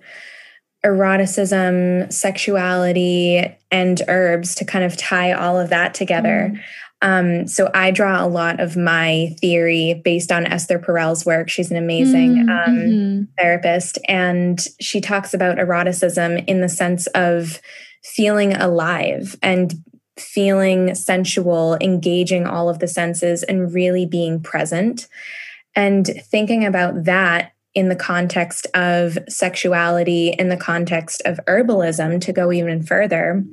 [0.86, 6.52] eroticism, sexuality, and herbs to kind of tie all of that together.
[6.54, 6.60] Mm.
[7.02, 11.50] Um, so I draw a lot of my theory based on Esther Perel's work.
[11.50, 13.24] She's an amazing mm, um, mm-hmm.
[13.38, 17.62] therapist, and she talks about eroticism in the sense of
[18.04, 19.74] feeling alive and
[20.18, 25.08] feeling sensual, engaging all of the senses, and really being present.
[25.76, 32.32] And thinking about that in the context of sexuality, in the context of herbalism, to
[32.32, 33.44] go even further,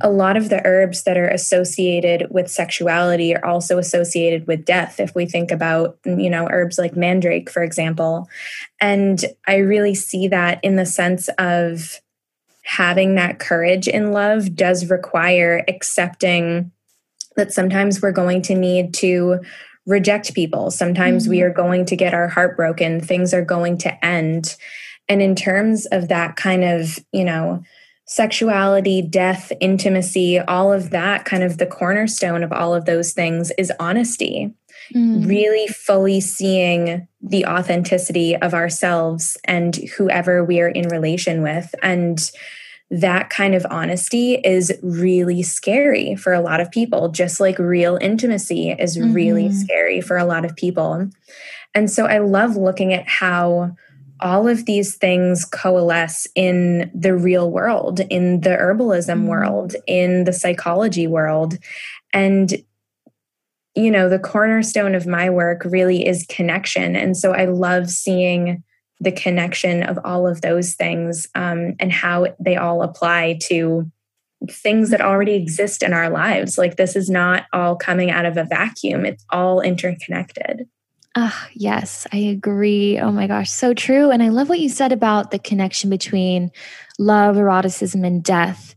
[0.00, 4.98] a lot of the herbs that are associated with sexuality are also associated with death.
[4.98, 8.30] If we think about, you know, herbs like mandrake, for example.
[8.80, 12.00] And I really see that in the sense of
[12.62, 16.72] having that courage in love does require accepting
[17.36, 19.40] that sometimes we're going to need to
[19.86, 20.70] reject people.
[20.70, 21.30] Sometimes mm-hmm.
[21.30, 23.00] we are going to get our heart broken.
[23.00, 24.56] Things are going to end.
[25.08, 27.62] And in terms of that kind of, you know,
[28.06, 33.50] sexuality, death, intimacy, all of that kind of the cornerstone of all of those things
[33.58, 34.52] is honesty.
[34.94, 35.26] Mm.
[35.26, 41.74] Really fully seeing the authenticity of ourselves and whoever we are in relation with.
[41.82, 42.30] And
[42.90, 47.98] that kind of honesty is really scary for a lot of people, just like real
[48.00, 49.12] intimacy is mm-hmm.
[49.12, 51.08] really scary for a lot of people.
[51.74, 53.74] And so I love looking at how
[54.20, 59.26] all of these things coalesce in the real world, in the herbalism mm-hmm.
[59.26, 61.58] world, in the psychology world.
[62.12, 62.62] And
[63.74, 66.96] you know, the cornerstone of my work really is connection.
[66.96, 68.64] And so I love seeing
[69.00, 73.90] the connection of all of those things um, and how they all apply to
[74.50, 76.58] things that already exist in our lives.
[76.58, 80.68] Like this is not all coming out of a vacuum, it's all interconnected.
[81.18, 82.98] Ah, yes, I agree.
[82.98, 84.10] Oh my gosh, so true.
[84.10, 86.50] And I love what you said about the connection between
[86.98, 88.74] love, eroticism, and death.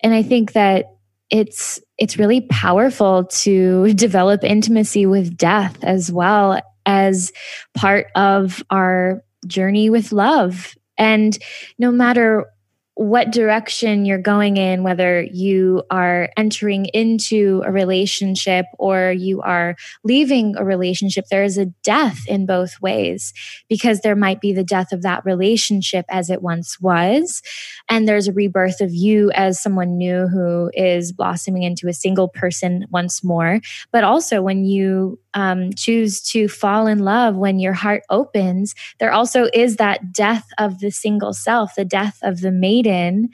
[0.00, 0.86] And I think that
[1.28, 7.32] it's it's really powerful to develop intimacy with death as well as
[7.74, 10.74] part of our journey with love.
[10.98, 11.36] And
[11.78, 12.46] no matter
[12.94, 19.76] what direction you're going in, whether you are entering into a relationship or you are
[20.04, 23.32] leaving a relationship, there is a death in both ways
[23.68, 27.40] because there might be the death of that relationship as it once was.
[27.88, 32.28] And there's a rebirth of you as someone new who is blossoming into a single
[32.28, 33.60] person once more.
[33.90, 39.12] But also, when you um, choose to fall in love, when your heart opens, there
[39.12, 43.30] also is that death of the single self, the death of the maiden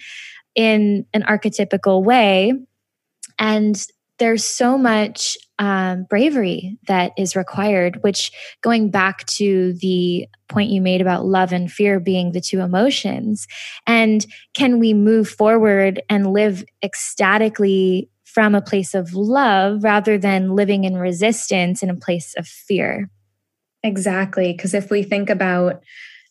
[0.55, 2.53] in an archetypical way.
[3.39, 3.87] And
[4.19, 8.33] there's so much um, bravery that is required, which
[8.63, 13.47] going back to the point you made about love and fear being the two emotions.
[13.87, 20.55] And can we move forward and live ecstatically from a place of love rather than
[20.55, 23.11] living in resistance in a place of fear.
[23.83, 24.53] Exactly.
[24.53, 25.83] Because if we think about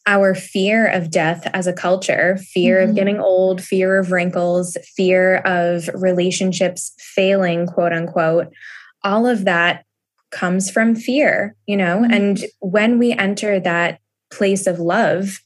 [0.05, 2.89] our fear of death as a culture, fear mm-hmm.
[2.89, 8.47] of getting old, fear of wrinkles, fear of relationships failing, quote unquote,
[9.03, 9.83] all of that
[10.31, 11.99] comes from fear, you know?
[12.01, 12.13] Mm-hmm.
[12.13, 13.99] And when we enter that
[14.31, 15.39] place of love,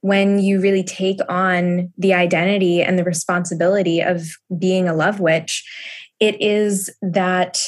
[0.00, 4.28] when you really take on the identity and the responsibility of
[4.58, 5.64] being a love witch,
[6.20, 7.58] it is that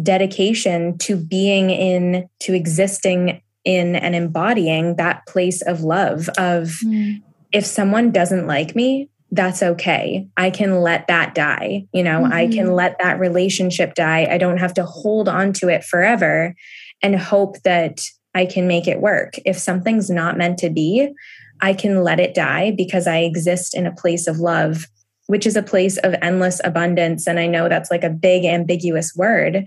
[0.00, 7.22] dedication to being in to existing in and embodying that place of love of mm.
[7.52, 12.32] if someone doesn't like me that's okay i can let that die you know mm-hmm.
[12.32, 16.54] i can let that relationship die i don't have to hold on to it forever
[17.02, 18.00] and hope that
[18.34, 21.12] i can make it work if something's not meant to be
[21.60, 24.86] i can let it die because i exist in a place of love
[25.26, 27.26] which is a place of endless abundance.
[27.26, 29.64] And I know that's like a big, ambiguous word.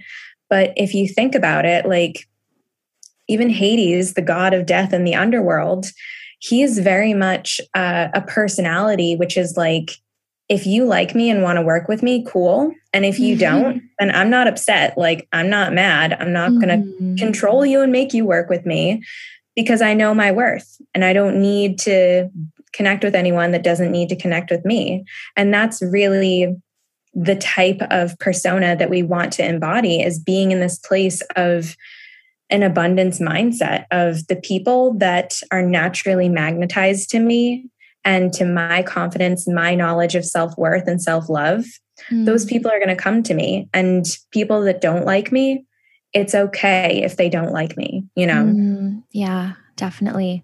[0.50, 2.28] But if you think about it, like
[3.28, 5.88] even Hades, the god of death in the underworld,
[6.40, 9.98] he is very much uh, a personality, which is like,
[10.48, 12.72] if you like me and want to work with me, cool.
[12.94, 13.62] And if you mm-hmm.
[13.62, 14.98] don't, then I'm not upset.
[14.98, 16.14] Like, I'm not mad.
[16.14, 16.60] I'm not mm-hmm.
[16.60, 19.04] going to control you and make you work with me
[19.56, 22.30] because I know my worth and I don't need to
[22.74, 25.06] connect with anyone that doesn't need to connect with me.
[25.36, 26.56] And that's really
[27.14, 31.76] the type of persona that we want to embody is being in this place of
[32.50, 37.68] an abundance mindset of the people that are naturally magnetized to me
[38.06, 41.66] and to my confidence, my knowledge of self worth and self love.
[42.12, 42.26] Mm.
[42.26, 43.68] Those people are going to come to me.
[43.74, 45.66] And people that don't like me,
[46.14, 48.46] it's okay if they don't like me, you know?
[48.46, 50.44] Mm, yeah, definitely.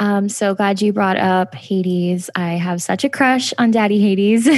[0.00, 2.30] Um, so glad you brought up Hades.
[2.34, 4.48] I have such a crush on Daddy Hades.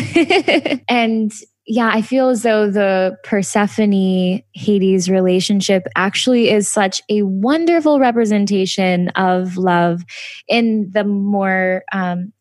[0.88, 1.32] and
[1.66, 9.08] yeah, I feel as though the Persephone Hades relationship actually is such a wonderful representation
[9.10, 10.02] of love
[10.48, 12.32] in the more um,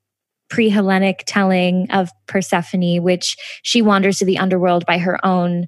[0.49, 5.67] pre Hellenic telling of Persephone, which she wanders to the underworld by her own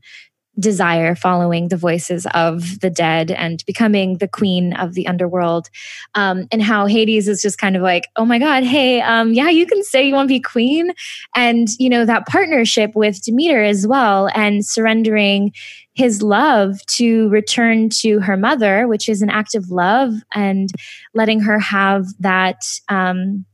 [0.59, 5.69] desire following the voices of the dead and becoming the queen of the underworld.
[6.15, 9.49] Um, and how hades is just kind of like oh my god hey um, yeah
[9.49, 10.91] you can say you want to be queen.
[11.35, 15.53] And you know that partnership with demeter as well and surrendering
[15.93, 20.71] his love to return to her mother which is an act of love and
[21.13, 23.45] letting her have that um,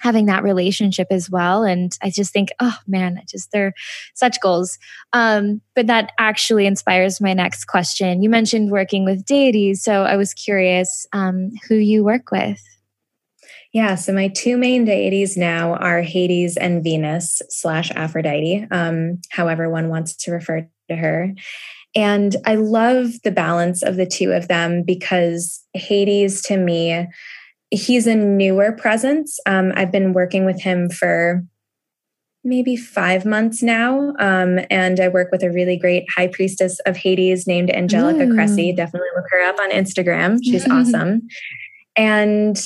[0.00, 1.64] having that relationship as well.
[1.64, 3.74] And I just think, oh man, I just they're
[4.14, 4.78] such goals.
[5.12, 8.22] Um, but that actually inspires my next question.
[8.22, 12.62] You mentioned working with deities, so I was curious um, who you work with.
[13.72, 19.68] Yeah, so my two main deities now are Hades and Venus slash Aphrodite, um, however
[19.68, 21.34] one wants to refer to her.
[21.94, 27.06] And I love the balance of the two of them because Hades to me
[27.70, 29.38] he's a newer presence.
[29.46, 31.44] Um, I've been working with him for
[32.44, 34.14] maybe five months now.
[34.18, 38.34] Um, and I work with a really great high priestess of Hades named Angelica Ooh.
[38.34, 38.72] Cressy.
[38.72, 40.38] Definitely look her up on Instagram.
[40.42, 41.28] She's awesome.
[41.96, 42.58] And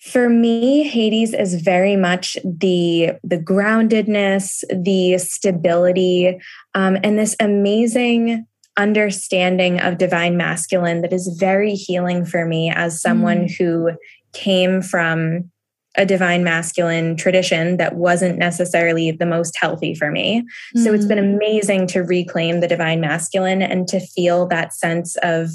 [0.00, 6.38] for me, Hades is very much the the groundedness, the stability,
[6.74, 13.00] um, and this amazing understanding of divine masculine that is very healing for me as
[13.00, 13.56] someone mm.
[13.56, 13.90] who
[14.36, 15.50] came from
[15.96, 20.44] a divine masculine tradition that wasn't necessarily the most healthy for me.
[20.76, 20.84] Mm.
[20.84, 21.34] So it's been mm.
[21.36, 25.50] amazing to reclaim the divine masculine and to feel that sense of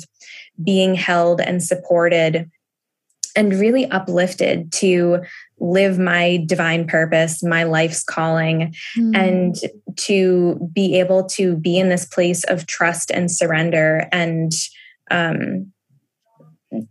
[0.64, 2.50] being held and supported
[3.36, 5.20] and really uplifted to
[5.60, 9.16] live my divine purpose, my life's calling, mm.
[9.16, 9.56] and
[9.96, 14.52] to be able to be in this place of trust and surrender and
[15.12, 15.72] um,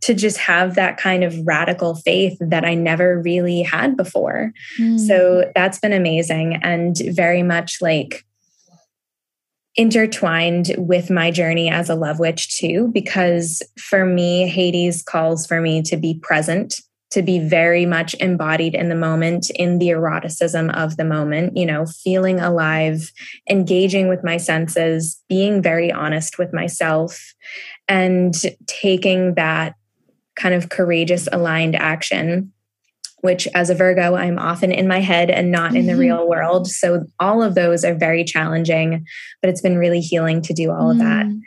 [0.01, 4.53] to just have that kind of radical faith that I never really had before.
[4.79, 4.99] Mm.
[5.01, 8.25] So that's been amazing and very much like
[9.77, 15.61] intertwined with my journey as a love witch too because for me Hades calls for
[15.61, 20.71] me to be present to be very much embodied in the moment in the eroticism
[20.71, 23.13] of the moment you know feeling alive
[23.49, 27.33] engaging with my senses being very honest with myself
[27.91, 28.35] and
[28.67, 29.75] taking that
[30.37, 32.53] kind of courageous aligned action
[33.23, 36.01] which as a Virgo, I'm often in my head and not in the mm-hmm.
[36.01, 36.67] real world.
[36.67, 39.05] So all of those are very challenging,
[39.43, 40.93] but it's been really healing to do all mm.
[40.93, 41.27] of that.
[41.27, 41.41] Mm.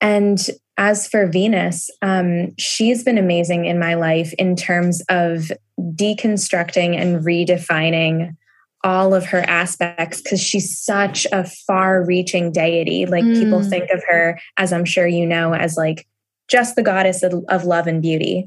[0.00, 5.50] And as for Venus, um, she's been amazing in my life in terms of
[5.80, 8.36] deconstructing and redefining
[8.84, 13.06] all of her aspects because she's such a far reaching deity.
[13.06, 13.34] Like mm.
[13.34, 16.06] people think of her, as I'm sure you know, as like
[16.48, 18.46] just the goddess of, of love and beauty.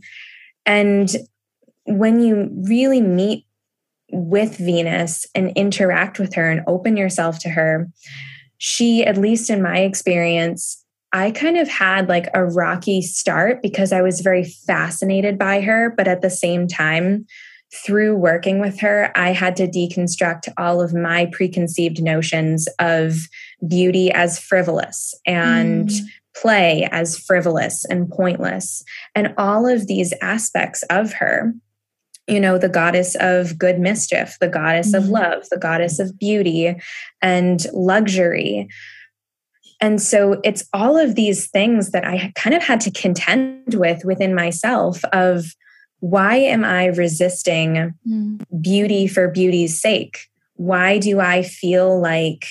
[0.65, 1.09] And
[1.85, 3.45] when you really meet
[4.11, 7.89] with Venus and interact with her and open yourself to her,
[8.59, 10.83] she, at least in my experience,
[11.13, 15.93] I kind of had like a rocky start because I was very fascinated by her.
[15.95, 17.25] But at the same time,
[17.73, 23.27] through working with her, I had to deconstruct all of my preconceived notions of
[23.67, 26.05] beauty as frivolous and mm
[26.41, 28.83] play as frivolous and pointless.
[29.15, 31.53] And all of these aspects of her,
[32.27, 35.03] you know, the goddess of good mischief, the goddess mm-hmm.
[35.03, 36.75] of love, the goddess of beauty
[37.21, 38.67] and luxury.
[39.79, 44.03] And so it's all of these things that I kind of had to contend with
[44.03, 45.55] within myself of
[45.99, 48.43] why am I resisting mm.
[48.61, 50.29] beauty for beauty's sake?
[50.55, 52.45] Why do I feel like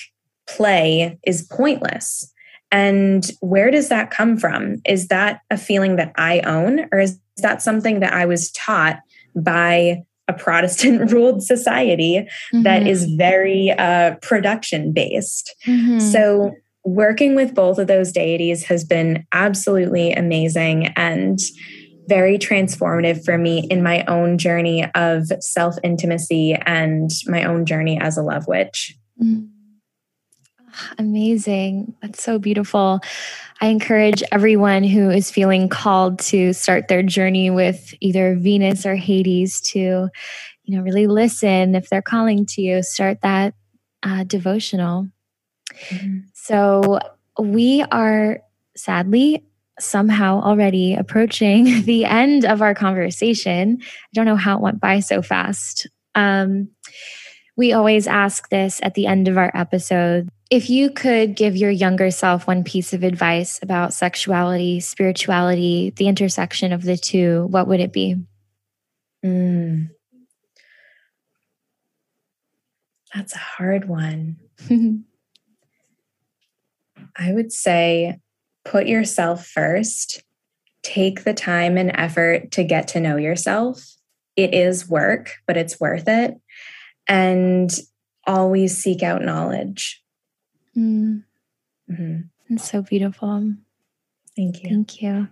[0.47, 2.33] play is pointless?
[2.71, 4.81] And where does that come from?
[4.85, 8.99] Is that a feeling that I own, or is that something that I was taught
[9.35, 12.17] by a Protestant ruled society
[12.53, 12.63] mm-hmm.
[12.63, 15.55] that is very uh, production based?
[15.65, 15.99] Mm-hmm.
[15.99, 16.51] So,
[16.83, 21.39] working with both of those deities has been absolutely amazing and
[22.07, 27.99] very transformative for me in my own journey of self intimacy and my own journey
[27.99, 28.95] as a love witch.
[29.21, 29.45] Mm-hmm.
[30.99, 31.95] Amazing.
[32.01, 32.99] That's so beautiful.
[33.61, 38.95] I encourage everyone who is feeling called to start their journey with either Venus or
[38.95, 40.09] Hades to,
[40.63, 43.55] you know, really listen if they're calling to you, start that
[44.03, 45.07] uh, devotional.
[45.89, 46.19] Mm-hmm.
[46.33, 46.99] So
[47.39, 48.41] we are
[48.75, 49.43] sadly
[49.79, 53.79] somehow already approaching the end of our conversation.
[53.81, 55.87] I don't know how it went by so fast.
[56.15, 56.69] Um,
[57.55, 61.71] we always ask this at the end of our episode if you could give your
[61.71, 67.67] younger self one piece of advice about sexuality, spirituality, the intersection of the two, what
[67.67, 68.15] would it be?
[69.25, 69.89] Mm.
[73.13, 74.37] That's a hard one.
[77.17, 78.19] I would say
[78.67, 80.21] put yourself first.
[80.83, 83.83] Take the time and effort to get to know yourself.
[84.35, 86.35] It is work, but it's worth it.
[87.07, 87.71] And
[88.25, 90.03] always seek out knowledge.
[90.75, 91.23] Mm.
[91.89, 92.19] Mm-hmm.
[92.49, 93.53] It's so beautiful.
[94.35, 94.69] Thank you.
[94.69, 95.27] Thank you.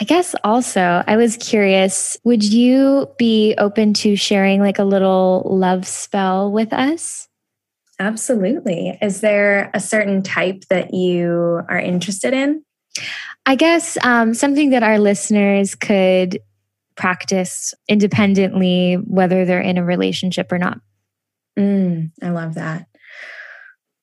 [0.00, 5.42] I guess also, I was curious would you be open to sharing like a little
[5.44, 7.28] love spell with us?
[8.02, 8.98] Absolutely.
[9.00, 12.64] Is there a certain type that you are interested in?
[13.46, 16.40] I guess um, something that our listeners could
[16.96, 20.80] practice independently, whether they're in a relationship or not.
[21.56, 22.86] Mm, I love that.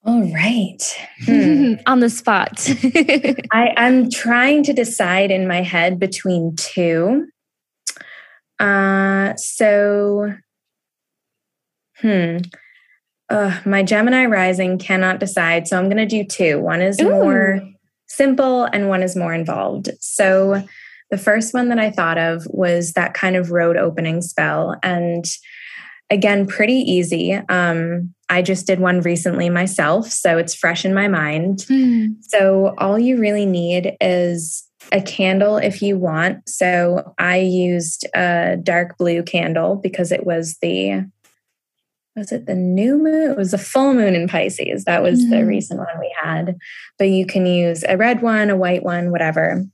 [0.02, 0.82] All right.
[1.26, 1.74] Hmm.
[1.86, 2.66] On the spot.
[3.52, 7.26] I, I'm trying to decide in my head between two.
[8.58, 10.32] Uh, so,
[11.98, 12.38] hmm.
[13.30, 15.68] Uh, my Gemini rising cannot decide.
[15.68, 16.58] So I'm going to do two.
[16.60, 17.08] One is Ooh.
[17.08, 17.60] more
[18.08, 19.88] simple and one is more involved.
[20.00, 20.66] So
[21.10, 24.76] the first one that I thought of was that kind of road opening spell.
[24.82, 25.24] And
[26.10, 27.34] again, pretty easy.
[27.34, 31.58] Um, I just did one recently myself, so it's fresh in my mind.
[31.68, 32.14] Mm.
[32.22, 36.48] So, all you really need is a candle if you want.
[36.48, 41.06] So, I used a dark blue candle because it was the
[42.16, 43.30] was it the new moon?
[43.30, 44.84] It was the full moon in Pisces.
[44.84, 45.30] That was mm.
[45.30, 46.56] the recent one we had.
[46.98, 49.64] But you can use a red one, a white one, whatever.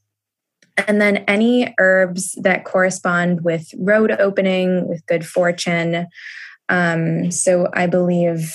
[0.86, 6.06] And then any herbs that correspond with road opening, with good fortune.
[6.68, 8.54] Um, so I believe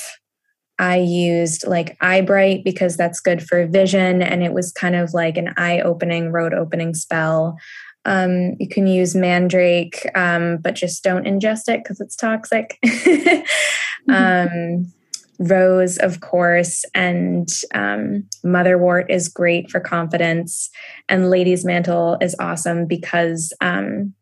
[0.77, 4.21] I used like Eyebright because that's good for vision.
[4.21, 7.57] And it was kind of like an eye opening, road opening spell.
[8.05, 12.79] Um, you can use mandrake, um, but just don't ingest it because it's toxic.
[12.85, 14.11] mm-hmm.
[14.11, 14.91] um,
[15.39, 20.69] rose, of course, and um, motherwort is great for confidence.
[21.09, 24.13] And lady's mantle is awesome because um,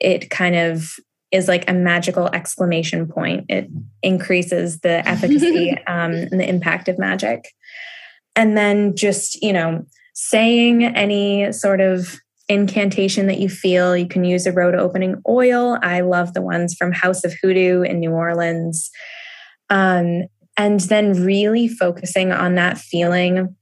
[0.00, 0.94] it kind of
[1.30, 3.46] is like a magical exclamation point.
[3.48, 3.68] It
[4.02, 7.52] increases the efficacy um, and the impact of magic.
[8.36, 12.18] And then just, you know, saying any sort of
[12.48, 13.96] incantation that you feel.
[13.96, 15.78] You can use a road opening oil.
[15.82, 18.90] I love the ones from House of Hoodoo in New Orleans.
[19.70, 20.24] Um,
[20.56, 23.56] and then really focusing on that feeling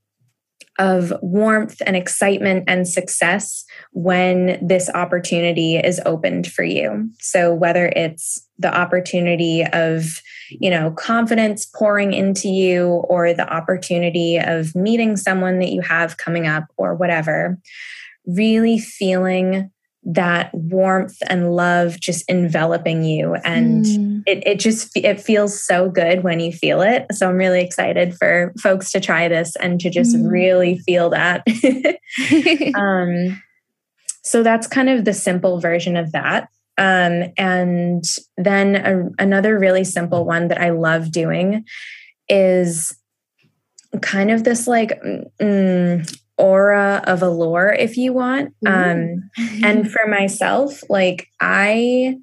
[0.78, 7.10] of warmth and excitement and success when this opportunity is opened for you.
[7.20, 14.38] So whether it's the opportunity of, you know, confidence pouring into you or the opportunity
[14.38, 17.58] of meeting someone that you have coming up or whatever,
[18.36, 19.70] really feeling
[20.02, 24.22] that warmth and love just enveloping you and mm.
[24.26, 28.14] it, it just it feels so good when you feel it so i'm really excited
[28.16, 30.30] for folks to try this and to just mm.
[30.30, 31.44] really feel that
[32.74, 33.42] um,
[34.22, 38.04] so that's kind of the simple version of that um, and
[38.38, 41.62] then a, another really simple one that i love doing
[42.30, 42.96] is
[44.00, 44.98] kind of this like
[45.42, 48.54] mm, aura of allure if you want.
[48.66, 49.30] Um
[49.62, 52.16] and for myself like i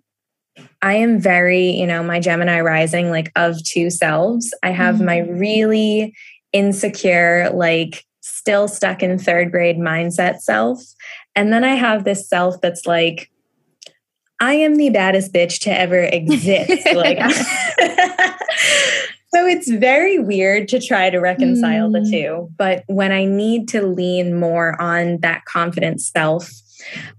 [0.82, 4.54] i am very you know my gemini rising like of two selves.
[4.64, 5.06] I have mm-hmm.
[5.06, 6.16] my really
[6.54, 10.82] insecure like still stuck in third grade mindset self.
[11.36, 13.30] And then i have this self that's like
[14.40, 16.88] i am the baddest bitch to ever exist.
[16.94, 17.20] Like
[19.34, 21.94] So it's very weird to try to reconcile mm.
[21.94, 22.50] the two.
[22.58, 26.50] But when I need to lean more on that confident self,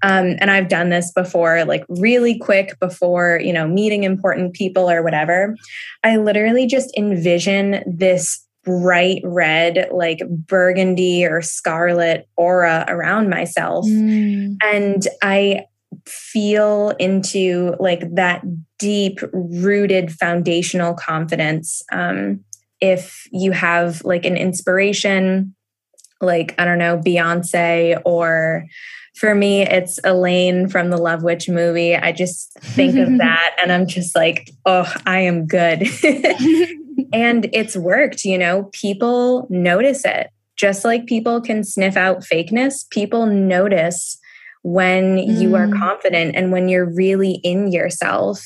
[0.02, 4.90] um, and I've done this before, like really quick before, you know, meeting important people
[4.90, 5.56] or whatever,
[6.04, 13.86] I literally just envision this bright red, like burgundy or scarlet aura around myself.
[13.86, 14.56] Mm.
[14.62, 15.64] And I
[16.08, 18.42] feel into like that
[18.78, 22.44] deep rooted foundational confidence um,
[22.80, 25.54] if you have like an inspiration
[26.20, 28.64] like i don't know beyonce or
[29.14, 31.96] for me it's elaine from the love witch movie.
[31.96, 35.86] I just think of that and i'm just like oh i am good.
[37.12, 38.64] And it's worked you know?
[38.72, 40.30] People notice it.
[40.56, 44.18] Just like people can sniff out fakeness people notice
[44.68, 45.40] when mm.
[45.40, 45.78] you are mm.
[45.78, 48.44] confident and when you're really in yourself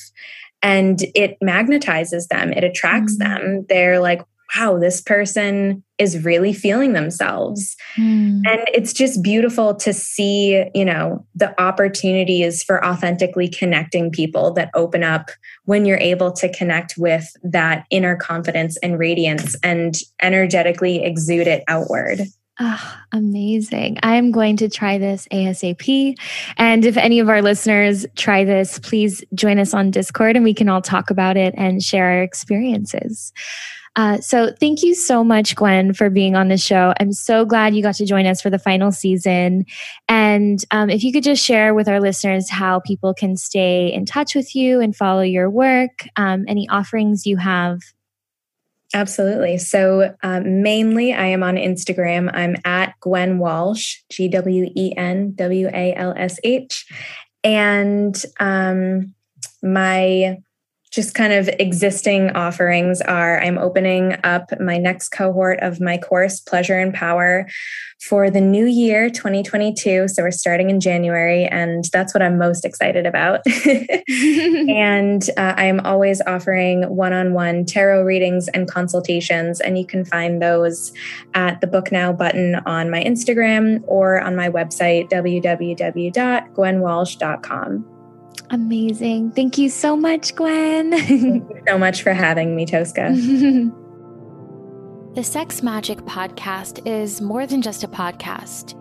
[0.62, 3.18] and it magnetizes them it attracts mm.
[3.18, 4.22] them they're like
[4.54, 8.40] wow this person is really feeling themselves mm.
[8.46, 14.70] and it's just beautiful to see you know the opportunities for authentically connecting people that
[14.74, 15.28] open up
[15.64, 21.64] when you're able to connect with that inner confidence and radiance and energetically exude it
[21.66, 22.20] outward
[22.61, 23.98] Oh, amazing.
[24.03, 26.16] I am going to try this ASAP.
[26.59, 30.53] And if any of our listeners try this, please join us on Discord and we
[30.53, 33.32] can all talk about it and share our experiences.
[33.94, 36.94] Uh, so thank you so much, Gwen, for being on the show.
[36.98, 39.66] I'm so glad you got to join us for the final season.
[40.09, 44.07] And um, if you could just share with our listeners how people can stay in
[44.07, 47.80] touch with you and follow your work, um, any offerings you have.
[48.95, 49.57] Absolutely.
[49.59, 52.30] So, um, mainly, I am on Instagram.
[52.34, 56.86] I'm at Gwen Walsh, G W E N W A L S H.
[57.43, 59.14] And um,
[59.62, 60.38] my
[60.93, 66.38] just kind of existing offerings are I'm opening up my next cohort of my course,
[66.38, 67.49] Pleasure and Power,
[67.99, 70.09] for the new year 2022.
[70.09, 73.40] So we're starting in January, and that's what I'm most excited about.
[74.68, 80.05] and uh, I'm always offering one on one tarot readings and consultations, and you can
[80.05, 80.93] find those
[81.32, 87.91] at the Book Now button on my Instagram or on my website, www.gwenwalsh.com.
[88.53, 89.32] Amazing.
[89.32, 90.90] Thank you so much, Gwen.
[90.92, 93.11] Thank you so much for having me, Tosca.
[95.14, 98.74] the Sex Magic podcast is more than just a podcast.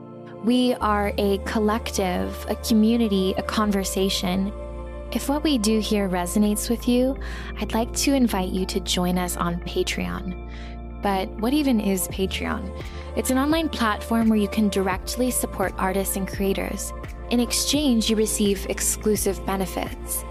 [0.43, 4.51] We are a collective, a community, a conversation.
[5.13, 7.17] If what we do here resonates with you,
[7.61, 10.49] I'd like to invite you to join us on Patreon.
[11.01, 12.83] But what even is Patreon?
[13.15, 16.91] It's an online platform where you can directly support artists and creators.
[17.31, 20.25] In exchange, you receive exclusive benefits.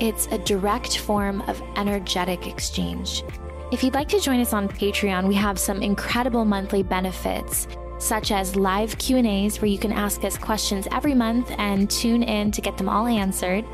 [0.00, 3.22] It's a direct form of energetic exchange.
[3.70, 8.32] If you'd like to join us on Patreon, we have some incredible monthly benefits such
[8.32, 12.60] as live Q&As where you can ask us questions every month and tune in to
[12.60, 13.64] get them all answered.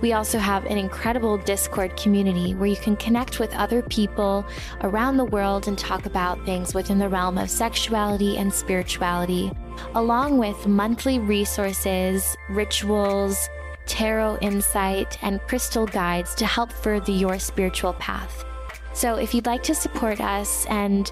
[0.00, 4.44] We also have an incredible Discord community where you can connect with other people
[4.80, 9.52] around the world and talk about things within the realm of sexuality and spirituality,
[9.94, 13.48] along with monthly resources, rituals,
[13.86, 18.44] tarot insight, and crystal guides to help further your spiritual path.
[18.92, 21.10] So if you'd like to support us and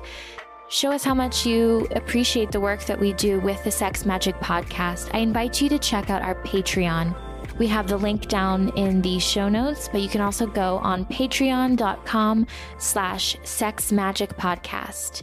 [0.68, 4.34] show us how much you appreciate the work that we do with the Sex Magic
[4.36, 7.14] podcast, I invite you to check out our Patreon.
[7.58, 11.04] We have the link down in the show notes, but you can also go on
[11.04, 12.46] patreon.com
[12.78, 15.22] slash sexmagicpodcast.